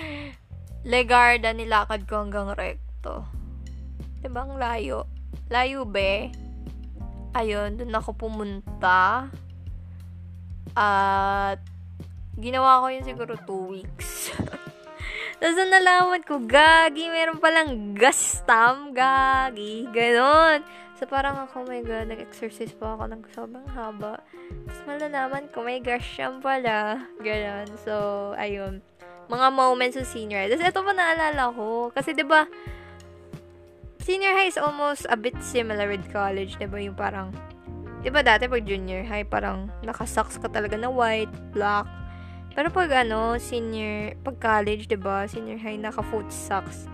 Legarda 0.92 1.52
nilakad 1.52 2.08
ko 2.08 2.24
hanggang 2.24 2.56
recto. 2.56 3.28
Diba 4.24 4.48
ang 4.48 4.56
layo? 4.56 5.04
Layo 5.52 5.84
be. 5.84 6.32
Ayun, 7.36 7.76
dun 7.76 7.92
ako 7.92 8.16
pumunta. 8.16 9.28
At, 10.72 11.60
ginawa 12.40 12.80
ko 12.80 12.86
yun 12.88 13.04
siguro 13.04 13.36
2 13.36 13.52
weeks. 13.76 14.32
Tapos 15.42 15.58
nalaman 15.58 16.22
ko, 16.22 16.38
gagi, 16.38 17.10
meron 17.10 17.42
palang 17.42 17.98
gastam, 17.98 18.94
gagi, 18.94 19.90
ganon. 19.90 20.62
So, 20.94 21.10
parang 21.10 21.34
ako, 21.34 21.66
oh 21.66 21.66
my 21.66 21.82
god, 21.82 22.14
nag-exercise 22.14 22.70
pa 22.78 22.94
ako 22.94 23.10
ng 23.10 23.26
sobrang 23.34 23.66
haba. 23.74 24.22
Tapos 24.70 24.82
malalaman 24.86 25.50
ko, 25.50 25.66
may 25.66 25.82
gasham 25.82 26.38
pala. 26.38 27.10
Ganon. 27.18 27.66
So, 27.82 28.30
ayun. 28.38 28.86
Mga 29.26 29.48
moments 29.50 29.98
sa 29.98 30.06
senior 30.06 30.46
high. 30.46 30.50
Tapos, 30.54 30.62
ito 30.62 30.78
pa 30.78 30.92
naalala 30.94 31.50
ko. 31.50 31.90
Kasi, 31.90 32.14
ba 32.22 32.46
senior 33.98 34.38
high 34.38 34.46
is 34.46 34.62
almost 34.62 35.10
a 35.10 35.18
bit 35.18 35.34
similar 35.42 35.90
with 35.90 36.06
college. 36.14 36.54
Ba 36.54 36.78
yung 36.78 36.94
parang, 36.94 37.34
ba 38.06 38.22
dati 38.22 38.46
pag 38.46 38.62
junior 38.62 39.02
high, 39.02 39.26
parang 39.26 39.74
nakasocks 39.82 40.38
ka 40.38 40.46
talaga 40.46 40.78
na 40.78 40.86
white, 40.86 41.34
black, 41.50 41.90
pero 42.52 42.68
pag 42.68 43.04
ano, 43.04 43.40
senior, 43.40 44.16
pag 44.20 44.36
college, 44.40 44.88
'di 44.88 44.98
ba? 45.00 45.24
Senior 45.24 45.60
high 45.60 45.80
naka-foot 45.80 46.28
socks. 46.28 46.88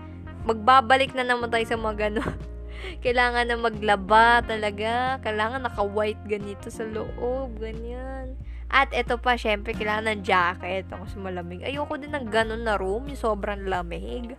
Magbabalik 0.47 1.11
na 1.13 1.27
naman 1.27 1.51
tayo 1.51 1.65
sa 1.67 1.77
mga 1.77 2.15
ano. 2.15 2.23
Kailangan 3.03 3.45
na 3.47 3.59
maglaba 3.59 4.39
talaga. 4.39 5.19
Kailangan 5.19 5.67
naka-white 5.67 6.23
ganito 6.25 6.71
sa 6.71 6.87
loob, 6.87 7.59
ganyan. 7.59 8.39
At 8.69 8.93
ito 8.93 9.17
pa, 9.17 9.33
syempre, 9.33 9.73
kailangan 9.73 10.13
ng 10.13 10.21
jacket 10.21 10.85
kasi 10.87 11.17
malamig. 11.17 11.65
Ayoko 11.65 11.97
din 11.97 12.13
ng 12.13 12.29
ganun 12.29 12.63
na 12.63 12.77
room, 12.77 13.09
yung 13.09 13.17
sobrang 13.19 13.65
lamig. 13.65 14.37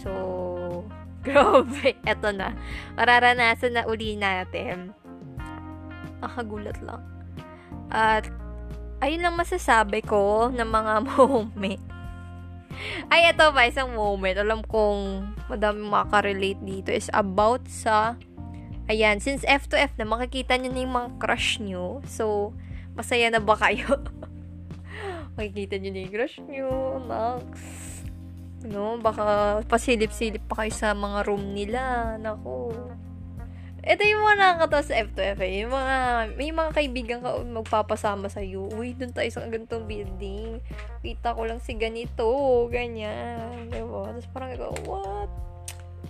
So, 0.00 0.86
grabe. 1.26 1.98
Ito 2.06 2.30
na. 2.30 2.54
Mararanasan 2.94 3.74
na 3.74 3.82
uli 3.84 4.14
natin. 4.14 4.94
Nakagulat 6.22 6.78
lang. 6.80 7.02
At 7.90 8.30
ayun 9.00 9.22
lang 9.22 9.36
masasabi 9.36 10.00
ko 10.04 10.48
ng 10.52 10.68
mga 10.68 10.94
moment. 11.08 11.82
Ay, 13.08 13.32
ito 13.32 13.44
pa, 13.56 13.64
isang 13.64 13.96
moment. 13.96 14.36
Alam 14.36 14.60
kong 14.64 15.32
madami 15.48 15.80
makaka-relate 15.80 16.60
dito 16.60 16.92
is 16.92 17.08
about 17.16 17.64
sa, 17.64 18.20
ayan, 18.92 19.16
since 19.16 19.44
F 19.48 19.64
to 19.72 19.76
F 19.80 19.96
na 19.96 20.04
makikita 20.04 20.60
nyo 20.60 20.68
na 20.68 20.82
yung 20.84 20.94
mga 20.94 21.10
crush 21.16 21.56
nyo. 21.60 22.04
So, 22.04 22.52
masaya 22.92 23.32
na 23.32 23.40
ba 23.40 23.56
kayo? 23.56 24.04
makikita 25.40 25.80
nyo 25.80 25.90
na 25.92 26.00
yung 26.04 26.12
crush 26.12 26.36
nyo, 26.44 26.68
Max. 27.00 27.48
No, 28.66 28.98
baka 29.00 29.62
pasilip-silip 29.70 30.44
pa 30.44 30.64
kayo 30.64 30.72
sa 30.74 30.92
mga 30.92 31.24
room 31.24 31.54
nila. 31.56 32.16
Nako 32.20 32.74
ito 33.86 34.02
yung 34.02 34.18
mga 34.26 34.36
nakakatawa 34.42 34.82
sa 34.82 34.98
F2F 34.98 35.38
eh. 35.46 35.62
Yung 35.62 35.70
mga, 35.70 35.96
may 36.34 36.50
mga 36.50 36.70
kaibigan 36.74 37.18
ka 37.22 37.38
magpapasama 37.38 38.26
sa 38.26 38.42
iyo. 38.42 38.66
Uy, 38.74 38.98
dun 38.98 39.14
tayo 39.14 39.30
sa 39.30 39.46
ganitong 39.46 39.86
building. 39.86 40.58
Kita 41.06 41.38
ko 41.38 41.46
lang 41.46 41.62
si 41.62 41.78
ganito. 41.78 42.26
Ganyan. 42.66 43.70
Diba? 43.70 44.10
Tapos 44.10 44.26
parang 44.34 44.50
ikaw, 44.50 44.74
what? 44.90 45.30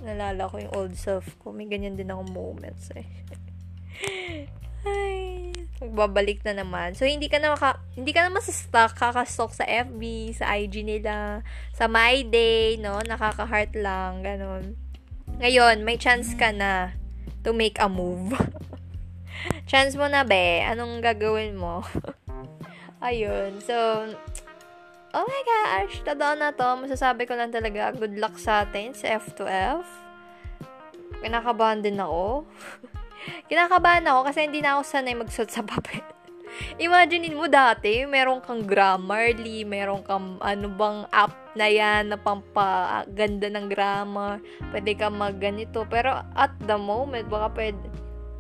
Nalala 0.00 0.48
ko 0.48 0.56
yung 0.56 0.72
old 0.72 0.96
self 0.96 1.28
ko. 1.44 1.52
May 1.52 1.68
ganyan 1.68 2.00
din 2.00 2.08
akong 2.08 2.32
moments 2.32 2.88
eh. 2.96 3.04
Ay, 4.86 5.52
magbabalik 5.82 6.40
na 6.48 6.56
naman. 6.56 6.96
So, 6.96 7.04
hindi 7.04 7.28
ka 7.28 7.42
na 7.42 7.52
maka, 7.52 7.82
hindi 7.92 8.14
ka 8.16 8.24
na 8.24 8.32
masastalk, 8.32 8.96
kakastalk 8.96 9.52
sa 9.52 9.66
FB, 9.66 10.32
sa 10.32 10.54
IG 10.56 10.86
nila, 10.86 11.44
sa 11.74 11.90
My 11.90 12.22
Day, 12.24 12.78
no? 12.80 13.02
Nakaka-heart 13.02 13.74
lang, 13.76 14.22
ganun. 14.22 14.78
Ngayon, 15.42 15.82
may 15.82 15.98
chance 15.98 16.32
ka 16.38 16.54
na 16.54 16.94
to 17.46 17.54
make 17.54 17.78
a 17.78 17.86
move. 17.86 18.34
Chance 19.70 19.94
mo 19.94 20.10
na, 20.10 20.26
be. 20.26 20.66
Anong 20.66 20.98
gagawin 20.98 21.54
mo? 21.54 21.86
Ayun. 23.06 23.62
So, 23.62 23.74
oh 25.14 25.22
my 25.22 25.42
gosh, 25.46 26.02
totoo 26.02 26.34
na 26.34 26.50
to. 26.50 26.74
Masasabi 26.82 27.22
ko 27.22 27.38
lang 27.38 27.54
talaga, 27.54 27.94
good 27.94 28.18
luck 28.18 28.34
sa 28.34 28.66
atin 28.66 28.90
sa 28.98 29.14
F2F. 29.22 29.86
Kinakabahan 31.22 31.86
din 31.86 32.02
ako. 32.02 32.50
Kinakabahan 33.50 34.10
ako 34.10 34.26
kasi 34.26 34.50
hindi 34.50 34.58
na 34.58 34.74
ako 34.74 34.82
sanay 34.82 35.14
magsuot 35.14 35.50
sa 35.54 35.62
papel. 35.62 36.15
Imagine 36.76 37.32
mo 37.32 37.48
dati, 37.48 38.04
meron 38.04 38.44
kang 38.44 38.64
Grammarly, 38.64 39.64
meron 39.64 40.04
kang 40.04 40.36
ano 40.44 40.66
bang 40.72 41.08
app 41.12 41.32
na 41.56 41.66
yan 41.68 42.12
na 42.12 42.18
pampaganda 42.20 43.48
ng 43.48 43.66
grammar. 43.72 44.44
Pwede 44.72 44.92
ka 44.92 45.08
magganito. 45.08 45.88
Pero 45.88 46.20
at 46.36 46.52
the 46.68 46.76
moment, 46.76 47.28
baka 47.32 47.48
pwede, 47.56 47.80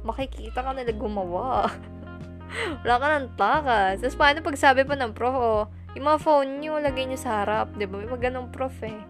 makikita 0.04 0.60
ka 0.60 0.76
na 0.76 0.84
gumawa. 0.92 1.72
Wala 2.84 2.94
ka 3.00 3.06
ng 3.20 3.28
takas. 3.34 4.04
Tapos 4.04 4.18
paano 4.20 4.38
pag 4.44 4.56
sabi 4.60 4.84
pa 4.84 4.94
ng 4.94 5.12
prof, 5.16 5.34
oh, 5.34 5.64
yung 5.96 6.06
mga 6.12 6.20
phone 6.20 6.60
nyo, 6.60 6.76
lagay 6.76 7.08
nyo 7.08 7.16
sa 7.16 7.42
harap. 7.42 7.72
Di 7.74 7.88
ba? 7.88 7.96
May 7.96 8.08
mga 8.08 8.28
ganong 8.30 8.52
prof 8.52 8.76
eh. 8.84 9.00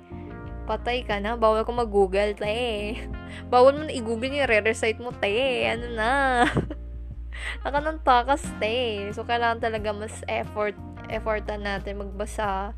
Patay 0.67 1.03
ka 1.03 1.19
na. 1.19 1.35
Bawal 1.35 1.67
ko 1.67 1.75
mag-google, 1.75 2.35
te. 2.39 2.95
Bawal 3.53 3.75
mo 3.75 3.83
na 3.87 3.95
i-google 3.95 4.31
yung 4.31 4.51
re-recite 4.51 5.03
mo, 5.03 5.11
te. 5.11 5.67
Ano 5.67 5.87
na. 5.95 6.11
Naka 7.63 7.79
ng 7.83 8.01
takas, 8.03 8.43
te. 8.59 9.09
So, 9.13 9.25
kailangan 9.25 9.63
talaga 9.63 9.91
mas 9.93 10.15
effort, 10.27 10.77
effortan 11.09 11.65
natin 11.65 12.03
magbasa 12.03 12.73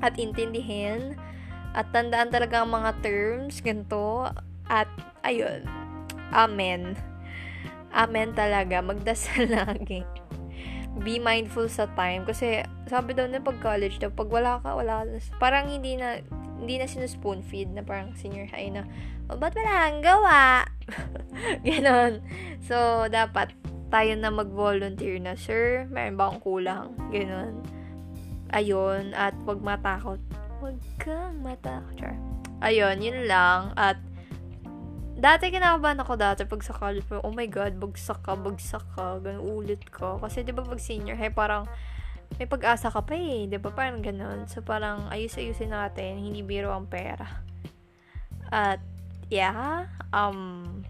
at 0.00 0.14
intindihin. 0.16 1.16
At 1.76 1.92
tandaan 1.94 2.34
talaga 2.34 2.64
ang 2.64 2.74
mga 2.74 2.98
terms, 3.04 3.62
ganito. 3.62 4.26
At, 4.66 4.90
ayun. 5.22 5.62
Amen. 6.34 6.98
Amen 7.94 8.34
talaga. 8.34 8.82
Magdasal 8.82 9.50
lagi. 9.58 10.02
Be 11.00 11.22
mindful 11.22 11.70
sa 11.70 11.86
time. 11.94 12.26
Kasi, 12.26 12.66
sabi 12.90 13.14
daw 13.14 13.30
na 13.30 13.38
pag 13.38 13.62
college 13.62 14.02
daw, 14.02 14.10
pag 14.10 14.26
wala 14.26 14.58
ka, 14.58 14.74
wala. 14.74 15.06
Parang 15.38 15.70
hindi 15.70 15.94
na, 15.94 16.18
hindi 16.58 16.76
na 16.76 16.90
sinuspoon 16.90 17.46
feed 17.46 17.70
na 17.70 17.86
parang 17.86 18.12
senior 18.18 18.50
high 18.50 18.68
na, 18.74 18.82
oh, 19.30 19.38
ba't 19.38 19.54
wala 19.54 19.86
kang 19.86 20.02
gawa? 20.02 20.66
Ganon. 21.66 22.18
So, 22.66 23.06
dapat 23.06 23.54
tayo 23.90 24.14
na 24.14 24.30
mag-volunteer 24.30 25.18
na, 25.18 25.34
Sir, 25.34 25.90
meron 25.90 26.14
ba 26.14 26.30
akong 26.30 26.42
kulang? 26.46 26.86
Ganon. 27.10 27.58
Ayun, 28.54 29.14
at 29.14 29.34
wag 29.46 29.60
matakot. 29.62 30.22
Wag 30.62 30.78
kang 30.98 31.42
matakot. 31.42 31.94
Char. 31.98 32.14
Ayun, 32.62 33.02
yun 33.02 33.26
lang. 33.26 33.74
At, 33.74 33.98
dati 35.20 35.52
kinakabahan 35.52 36.00
ako 36.00 36.14
dati 36.16 36.46
pag 36.46 36.62
sa 36.62 36.74
college. 36.74 37.06
Oh 37.22 37.34
my 37.34 37.50
God, 37.50 37.78
bagsak 37.82 38.22
ka, 38.22 38.38
bagsak 38.38 38.86
ka. 38.94 39.18
Ganun, 39.18 39.42
ulit 39.42 39.82
ka. 39.90 40.18
Kasi, 40.22 40.46
di 40.46 40.54
ba, 40.54 40.62
pag 40.62 40.80
senior 40.82 41.18
high, 41.18 41.34
parang, 41.34 41.66
may 42.38 42.46
pag-asa 42.46 42.94
ka 42.94 43.02
pa 43.02 43.18
eh. 43.18 43.50
Di 43.50 43.58
ba? 43.58 43.74
Parang 43.74 44.02
ganun. 44.02 44.46
So, 44.46 44.62
parang, 44.62 45.10
ayus-ayusin 45.10 45.74
natin. 45.74 46.22
Hindi 46.22 46.46
biro 46.46 46.70
ang 46.70 46.86
pera. 46.86 47.26
At, 48.50 48.82
yeah, 49.30 49.86
um, 50.10 50.82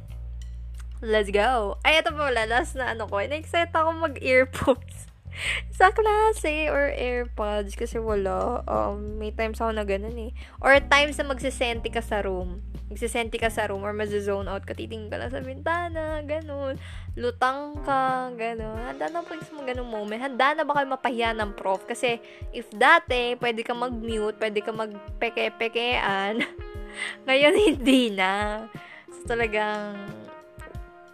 Let's 1.00 1.32
go. 1.32 1.80
Ay, 1.80 2.04
ito 2.04 2.12
pala, 2.12 2.44
last 2.44 2.76
na 2.76 2.92
ano 2.92 3.08
ko. 3.08 3.20
Na-excite 3.24 3.72
ako 3.72 3.90
mag-earpods. 3.96 5.10
sa 5.78 5.94
klase 5.94 6.68
or 6.68 6.90
AirPods 6.92 7.74
kasi 7.78 7.96
wala. 7.98 8.62
Um, 8.66 9.18
may 9.18 9.32
times 9.32 9.60
ako 9.60 9.72
na 9.74 9.84
ganun 9.86 10.16
eh. 10.18 10.32
Or 10.60 10.76
times 10.78 11.16
na 11.18 11.26
magsisenti 11.28 11.88
ka 11.88 12.02
sa 12.04 12.22
room. 12.24 12.60
Magsisenti 12.90 13.38
ka 13.38 13.48
sa 13.48 13.70
room 13.70 13.86
or 13.86 13.94
mazozone 13.94 14.50
out 14.50 14.66
ka. 14.66 14.74
Titingin 14.74 15.08
ka 15.08 15.16
lang 15.18 15.30
sa 15.30 15.42
bintana. 15.42 16.20
Ganun. 16.26 16.76
Lutang 17.14 17.78
ka. 17.86 18.34
Ganun. 18.34 18.80
Handa 18.82 19.08
na 19.08 19.22
po 19.22 19.38
sa 19.38 19.52
mga 19.54 19.74
ganun 19.74 19.90
moment. 19.90 20.20
Handa 20.20 20.58
na 20.58 20.66
ba 20.66 20.74
kayo 20.74 20.88
mapahiya 20.90 21.30
ng 21.38 21.54
prof? 21.54 21.86
Kasi 21.86 22.18
if 22.50 22.66
dati, 22.74 23.38
pwede 23.38 23.62
ka 23.62 23.72
mag-mute, 23.72 24.36
pwede 24.42 24.60
ka 24.60 24.74
magpeke-pekean. 24.74 26.42
Ngayon, 27.26 27.54
hindi 27.54 28.10
na. 28.10 28.66
So, 29.06 29.30
talagang 29.30 30.19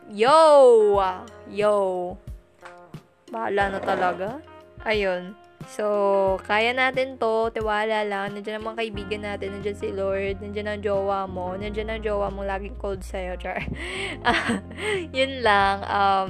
Yo! 0.07 1.03
Yo! 1.51 1.75
Bahala 3.27 3.75
na 3.75 3.81
talaga. 3.83 4.38
Ayun. 4.87 5.35
So, 5.66 6.38
kaya 6.47 6.71
natin 6.71 7.19
to. 7.19 7.51
Tiwala 7.51 8.07
lang. 8.07 8.38
Nandiyan 8.38 8.62
mga 8.62 8.79
kaibigan 8.87 9.23
natin. 9.27 9.59
Nandiyan 9.59 9.75
si 9.75 9.90
Lord. 9.90 10.38
Nandiyan 10.38 10.71
ang 10.71 10.83
jowa 10.87 11.27
mo. 11.27 11.59
Nandiyan 11.59 11.90
ang 11.90 12.03
jowa 12.07 12.31
mo 12.31 12.47
laging 12.47 12.79
cold 12.79 13.03
sa'yo. 13.03 13.35
Char. 13.35 13.66
yun 15.16 15.42
lang. 15.42 15.83
Um, 15.90 16.29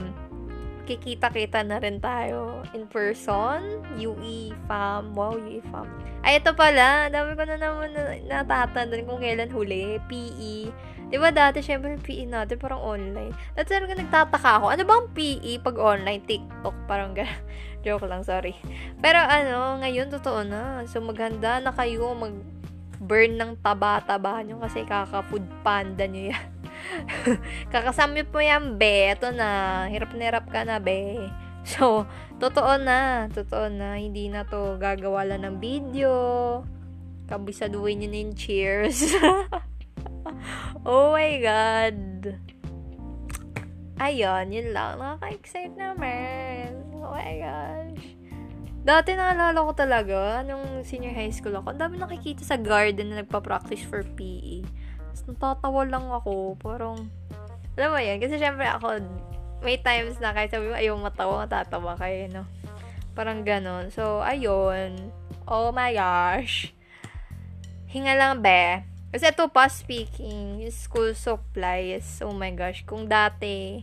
kikita-kita 0.89 1.61
na 1.69 1.77
rin 1.77 2.01
tayo 2.01 2.65
in 2.73 2.89
person. 2.89 3.85
UE 4.01 4.57
fam. 4.65 5.13
Wow, 5.13 5.37
UE 5.37 5.61
fam. 5.69 5.85
Ay, 6.25 6.41
ito 6.41 6.57
pala. 6.57 7.13
Dami 7.13 7.37
ko 7.37 7.45
na 7.45 7.61
naman 7.61 7.93
natatandaan 8.25 9.05
kung 9.05 9.21
kailan 9.21 9.53
huli. 9.53 10.01
PE 10.09 10.73
Di 11.07 11.17
ba 11.23 11.31
dati, 11.31 11.63
syempre, 11.63 11.95
PE 12.03 12.27
natin 12.27 12.59
parang 12.59 12.83
online. 12.83 13.31
Dati 13.55 13.71
talaga 13.71 13.95
nagtataka 13.95 14.51
ako, 14.59 14.67
ano 14.75 14.83
bang 14.83 15.07
PE 15.15 15.53
pag 15.63 15.77
online? 15.79 16.23
TikTok, 16.27 16.77
parang 16.91 17.15
gano'n. 17.15 17.43
Joke 17.87 18.11
lang, 18.11 18.27
sorry. 18.27 18.59
Pero 18.99 19.23
ano, 19.23 19.79
ngayon, 19.79 20.11
totoo 20.11 20.43
na. 20.43 20.83
So, 20.91 20.99
maghanda 20.99 21.63
na 21.63 21.71
kayo, 21.71 22.11
mag 22.19 22.35
burn 22.97 23.37
ng 23.37 23.61
taba-taba 23.61 24.41
nyo 24.43 24.59
kasi 24.59 24.83
kaka-food 24.83 25.45
panda 25.63 26.09
nyo 26.09 26.33
yan. 26.35 26.47
Kakasamit 27.73 28.27
mo 28.35 28.43
yan, 28.43 28.75
be. 28.75 29.15
Ito 29.15 29.31
na. 29.31 29.85
Hirap 29.87 30.11
na 30.17 30.23
hirap 30.27 30.47
ka 30.51 30.67
na, 30.67 30.83
be. 30.83 31.31
So, 31.63 32.07
totoo 32.43 32.83
na. 32.83 33.31
Totoo 33.31 33.71
na. 33.71 33.95
Hindi 33.95 34.27
na 34.27 34.43
to 34.43 34.75
gagawa 34.79 35.23
lang 35.23 35.47
ng 35.47 35.57
video. 35.63 36.13
Kabisaduhin 37.31 38.03
nyo 38.03 38.09
na 38.11 38.19
yung 38.23 38.35
cheers. 38.35 39.07
oh 40.89 41.13
my 41.15 41.33
God. 41.41 41.99
Ayun, 43.97 44.53
yun 44.53 44.77
lang. 44.77 45.01
Nakaka-excite 45.01 45.73
naman. 45.73 46.77
Oh 46.93 47.17
my 47.17 47.35
gosh. 47.41 48.05
Dati 48.87 49.19
naalala 49.19 49.67
ko 49.67 49.73
talaga, 49.75 50.47
nung 50.47 50.87
senior 50.87 51.11
high 51.11 51.35
school 51.35 51.59
ako, 51.59 51.75
ang 51.75 51.81
dami 51.83 51.99
nakikita 51.99 52.47
sa 52.47 52.55
garden 52.55 53.11
na 53.11 53.27
nagpa-practice 53.27 53.83
for 53.83 54.07
PE. 54.15 54.63
Tapos 55.11 55.23
natatawa 55.27 55.83
lang 55.83 56.07
ako. 56.07 56.55
Parang, 56.63 57.11
alam 57.75 57.89
mo 57.91 57.99
yan, 57.99 58.23
kasi 58.23 58.39
syempre 58.39 58.63
ako, 58.71 59.03
may 59.67 59.83
times 59.83 60.23
na 60.23 60.31
kahit 60.31 60.55
sabi 60.55 60.71
mo, 60.71 60.79
ayaw 60.79 60.95
matawa, 61.03 61.43
matatawa 61.43 61.99
kayo, 61.99 62.31
no? 62.31 62.45
Parang 63.19 63.43
ganon. 63.43 63.91
So, 63.91 64.23
ayun. 64.23 65.11
Oh 65.51 65.75
my 65.75 65.91
gosh. 65.91 66.71
Hinga 67.91 68.15
lang, 68.15 68.39
be. 68.39 68.87
Kasi 69.17 69.33
ito 69.33 69.49
pa 69.49 69.65
speaking, 69.65 70.61
school 70.69 71.17
supplies, 71.17 72.21
oh 72.21 72.37
my 72.37 72.53
gosh, 72.53 72.85
kung 72.85 73.09
dati, 73.09 73.81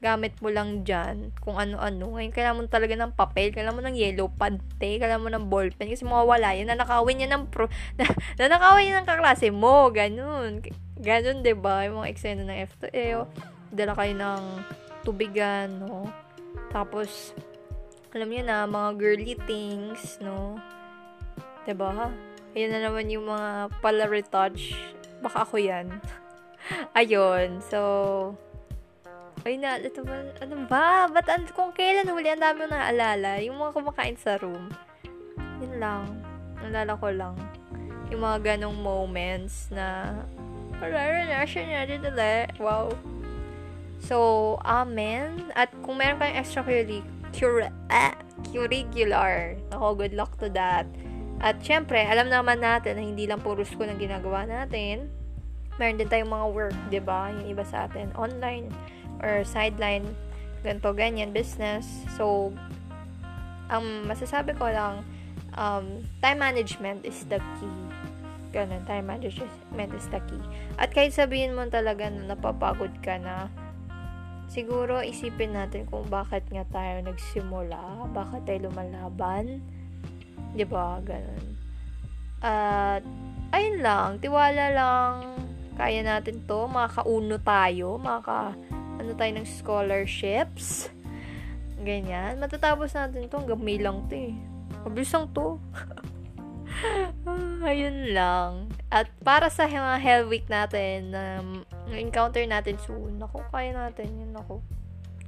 gamit 0.00 0.32
mo 0.40 0.48
lang 0.48 0.80
dyan, 0.80 1.28
kung 1.44 1.60
ano-ano, 1.60 2.16
ngayon 2.16 2.32
kailangan 2.32 2.56
mo 2.56 2.64
talaga 2.64 2.96
ng 2.96 3.12
papel, 3.12 3.52
kailangan 3.52 3.76
mo 3.76 3.84
ng 3.84 4.00
yellow 4.00 4.32
pad, 4.32 4.56
te, 4.80 4.96
kailangan 4.96 5.20
mo 5.20 5.28
ng 5.28 5.52
ballpen, 5.52 5.92
kasi 5.92 6.08
mawawala 6.08 6.56
yan, 6.56 6.72
nanakawin 6.72 7.28
yan 7.28 7.36
ng 7.36 7.44
pro, 7.52 7.68
na, 8.00 8.08
nanakawin 8.40 8.96
yan 8.96 9.04
ng 9.04 9.08
kaklase 9.12 9.52
mo, 9.52 9.92
ganun, 9.92 10.64
ganun, 11.04 11.44
ba? 11.44 11.44
Diba? 11.44 11.76
yung 11.92 11.96
mga 12.00 12.10
eksena 12.16 12.48
ng 12.48 12.60
F2E, 12.64 13.28
dala 13.76 13.92
kayo 13.92 14.12
ng 14.16 14.42
tubigan, 15.04 15.84
no, 15.84 16.08
tapos, 16.72 17.36
alam 18.16 18.32
niyo 18.32 18.40
na, 18.40 18.64
mga 18.64 18.88
girly 18.96 19.36
things, 19.44 20.16
no, 20.24 20.56
ba? 21.68 21.68
diba? 21.68 22.08
Ayan 22.56 22.72
na 22.72 22.88
naman 22.88 23.12
yung 23.12 23.28
mga 23.28 23.68
pala 23.84 24.08
retouch. 24.08 24.72
Baka 25.20 25.44
ako 25.44 25.60
yan. 25.60 25.92
Ayun. 26.98 27.60
So, 27.60 27.80
ay 29.44 29.60
na, 29.60 29.76
ito 29.76 30.00
ba, 30.00 30.24
ano 30.40 30.64
ba? 30.64 31.04
Ba't 31.12 31.28
an, 31.28 31.44
kung 31.52 31.76
kailan 31.76 32.08
huli, 32.08 32.32
ang 32.32 32.40
dami 32.40 32.64
naalala. 32.64 33.44
Yung 33.44 33.60
mga 33.60 33.76
kumakain 33.76 34.16
sa 34.16 34.40
room. 34.40 34.72
Yun 35.60 35.76
lang. 35.76 36.08
Naalala 36.64 36.96
ko 36.96 37.12
lang. 37.12 37.36
Yung 38.08 38.24
mga 38.24 38.56
ganong 38.56 38.80
moments 38.80 39.68
na, 39.68 40.16
na, 40.80 41.44
siya 41.44 41.62
na, 41.68 41.84
dito 41.84 42.08
Wow. 42.56 42.96
So, 44.00 44.16
amen. 44.64 45.52
At 45.52 45.76
kung 45.84 46.00
meron 46.00 46.24
kayong 46.24 46.40
extra 46.40 46.64
curricular, 46.64 47.68
ah, 47.92 48.16
curricular, 48.48 49.60
ako, 49.76 49.92
good 49.92 50.16
luck 50.16 50.32
to 50.40 50.48
that 50.56 50.88
at 51.36 51.60
syempre, 51.60 52.00
alam 52.00 52.32
naman 52.32 52.64
natin 52.64 52.96
na 52.96 53.04
hindi 53.04 53.28
lang 53.28 53.44
puro 53.44 53.60
school 53.60 53.88
ang 53.88 54.00
ginagawa 54.00 54.48
natin. 54.48 55.12
Meron 55.76 56.00
din 56.00 56.08
tayong 56.08 56.32
mga 56.32 56.46
work, 56.56 56.76
'di 56.88 57.00
ba? 57.04 57.28
Yung 57.36 57.52
iba 57.52 57.64
sa 57.64 57.84
atin 57.84 58.08
online 58.16 58.72
or 59.20 59.44
sideline, 59.44 60.08
ganto 60.64 60.96
ganyan 60.96 61.36
business. 61.36 61.84
So 62.16 62.56
ang 63.68 63.84
um, 63.84 64.08
masasabi 64.08 64.56
ko 64.56 64.70
lang 64.70 65.04
um, 65.58 66.06
time 66.24 66.40
management 66.40 67.04
is 67.04 67.26
the 67.28 67.42
key. 67.58 67.76
Ganun, 68.54 68.80
time 68.88 69.10
management 69.10 69.90
is 69.92 70.06
the 70.08 70.22
key. 70.24 70.40
At 70.80 70.94
kahit 70.96 71.12
sabihin 71.12 71.52
mo 71.52 71.66
talaga 71.68 72.08
na 72.08 72.32
napapagod 72.32 72.94
ka 73.04 73.20
na, 73.20 73.52
siguro 74.48 75.02
isipin 75.02 75.52
natin 75.52 75.84
kung 75.84 76.06
bakit 76.08 76.46
nga 76.48 76.64
tayo 76.72 77.04
nagsimula, 77.04 78.08
bakit 78.16 78.48
tayo 78.48 78.70
lumalaban, 78.70 79.60
'Di 80.54 80.64
ba? 80.64 81.00
Ganun. 81.04 81.46
At 82.40 83.02
ayun 83.52 83.80
lang, 83.80 84.20
tiwala 84.20 84.64
lang. 84.72 85.14
Kaya 85.76 86.00
natin 86.00 86.44
'to, 86.48 86.68
makakauno 86.68 87.36
tayo, 87.40 88.00
maka 88.00 88.56
ano 88.96 89.10
tayo 89.12 89.32
ng 89.36 89.48
scholarships. 89.48 90.88
Ganyan. 91.84 92.40
Matatapos 92.40 92.96
natin 92.96 93.28
'to 93.28 93.36
hanggang 93.36 93.62
May 93.62 93.76
lang 93.76 94.08
'to 94.08 94.16
eh. 94.16 94.34
Mabilis 94.84 95.12
lang 95.12 95.28
'to. 95.32 95.60
ayun 97.68 98.12
lang. 98.12 98.68
At 98.92 99.10
para 99.24 99.48
sa 99.48 99.66
mga 99.66 99.98
Hell 100.00 100.24
Week 100.28 100.46
natin, 100.46 101.12
um, 101.12 101.48
encounter 101.92 102.42
natin 102.44 102.76
soon. 102.84 103.18
Ako, 103.20 103.44
kaya 103.50 103.72
natin 103.72 104.12
yun. 104.12 104.32
Ako, 104.36 104.60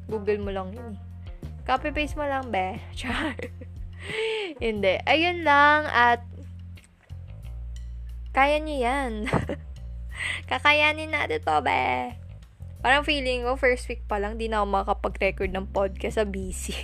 Google 0.08 0.40
mo 0.40 0.50
lang 0.52 0.72
yun 0.72 0.96
eh. 0.96 1.00
Copy-paste 1.68 2.16
mo 2.16 2.24
lang, 2.24 2.48
be. 2.48 2.80
Char. 2.98 3.36
Hindi. 4.58 4.98
Ayun 5.06 5.46
lang 5.46 5.86
at 5.90 6.22
kaya 8.34 8.62
niyo 8.62 8.86
yan. 8.86 9.26
Kakayanin 10.50 11.10
natin 11.10 11.42
to, 11.42 11.58
be. 11.62 12.14
Parang 12.78 13.02
feeling 13.02 13.42
ko, 13.42 13.58
first 13.58 13.90
week 13.90 14.06
pa 14.06 14.22
lang, 14.22 14.38
di 14.38 14.46
na 14.46 14.62
ako 14.62 14.66
makapag-record 14.70 15.50
ng 15.50 15.66
podcast 15.74 16.22
sa 16.22 16.26
busy. 16.26 16.74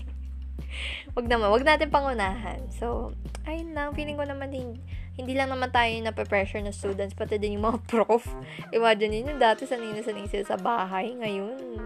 wag 1.16 1.30
naman, 1.30 1.54
wag 1.54 1.62
natin 1.62 1.94
pangunahan. 1.94 2.66
So, 2.74 3.14
ayun 3.46 3.74
lang, 3.74 3.94
feeling 3.94 4.18
ko 4.18 4.26
naman 4.26 4.50
din, 4.50 4.82
hindi 5.14 5.38
lang 5.38 5.54
naman 5.54 5.70
tayo 5.70 5.94
na 6.02 6.10
pressure 6.10 6.62
na 6.62 6.74
students, 6.74 7.14
pati 7.14 7.38
din 7.38 7.58
yung 7.58 7.70
mga 7.70 7.78
prof. 7.90 8.26
Imagine 8.74 9.22
niyo 9.22 9.34
dati 9.38 9.66
sanay 9.66 9.94
na 9.94 10.02
sanay 10.02 10.26
sila 10.26 10.44
sa 10.46 10.58
bahay. 10.58 11.14
Ngayon, 11.14 11.78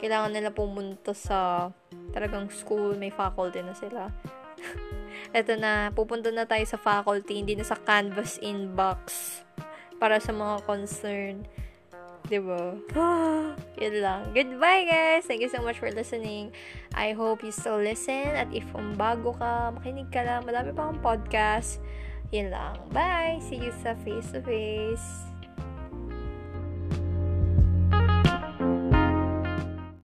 kailangan 0.00 0.32
nila 0.32 0.48
pumunta 0.56 1.12
sa 1.12 1.68
talagang 2.16 2.48
school, 2.48 2.96
may 2.96 3.12
faculty 3.12 3.60
na 3.60 3.76
sila. 3.76 4.08
Eto 5.30 5.54
na, 5.54 5.94
pupunta 5.94 6.34
na 6.34 6.42
tayo 6.42 6.66
sa 6.66 6.74
faculty, 6.74 7.38
hindi 7.38 7.54
na 7.54 7.62
sa 7.62 7.78
Canvas 7.78 8.38
inbox 8.42 9.38
para 10.02 10.18
sa 10.18 10.34
mga 10.34 10.66
concern. 10.66 11.46
Diba? 12.30 12.78
Yun 13.82 13.96
lang. 13.98 14.30
Goodbye, 14.30 14.86
guys! 14.86 15.26
Thank 15.26 15.42
you 15.42 15.50
so 15.50 15.62
much 15.62 15.82
for 15.82 15.90
listening. 15.90 16.54
I 16.94 17.10
hope 17.10 17.42
you 17.42 17.50
still 17.50 17.82
listen. 17.82 18.38
At 18.38 18.50
if 18.54 18.66
um, 18.74 18.94
bago 18.94 19.34
ka, 19.34 19.74
makinig 19.74 20.10
ka 20.14 20.22
lang. 20.22 20.46
Madami 20.46 20.70
pa 20.70 20.90
akong 20.90 21.02
podcast. 21.02 21.82
Yun 22.30 22.54
lang. 22.54 22.78
Bye! 22.94 23.42
See 23.42 23.58
you 23.58 23.74
sa 23.82 23.98
face-to-face. 24.06 25.29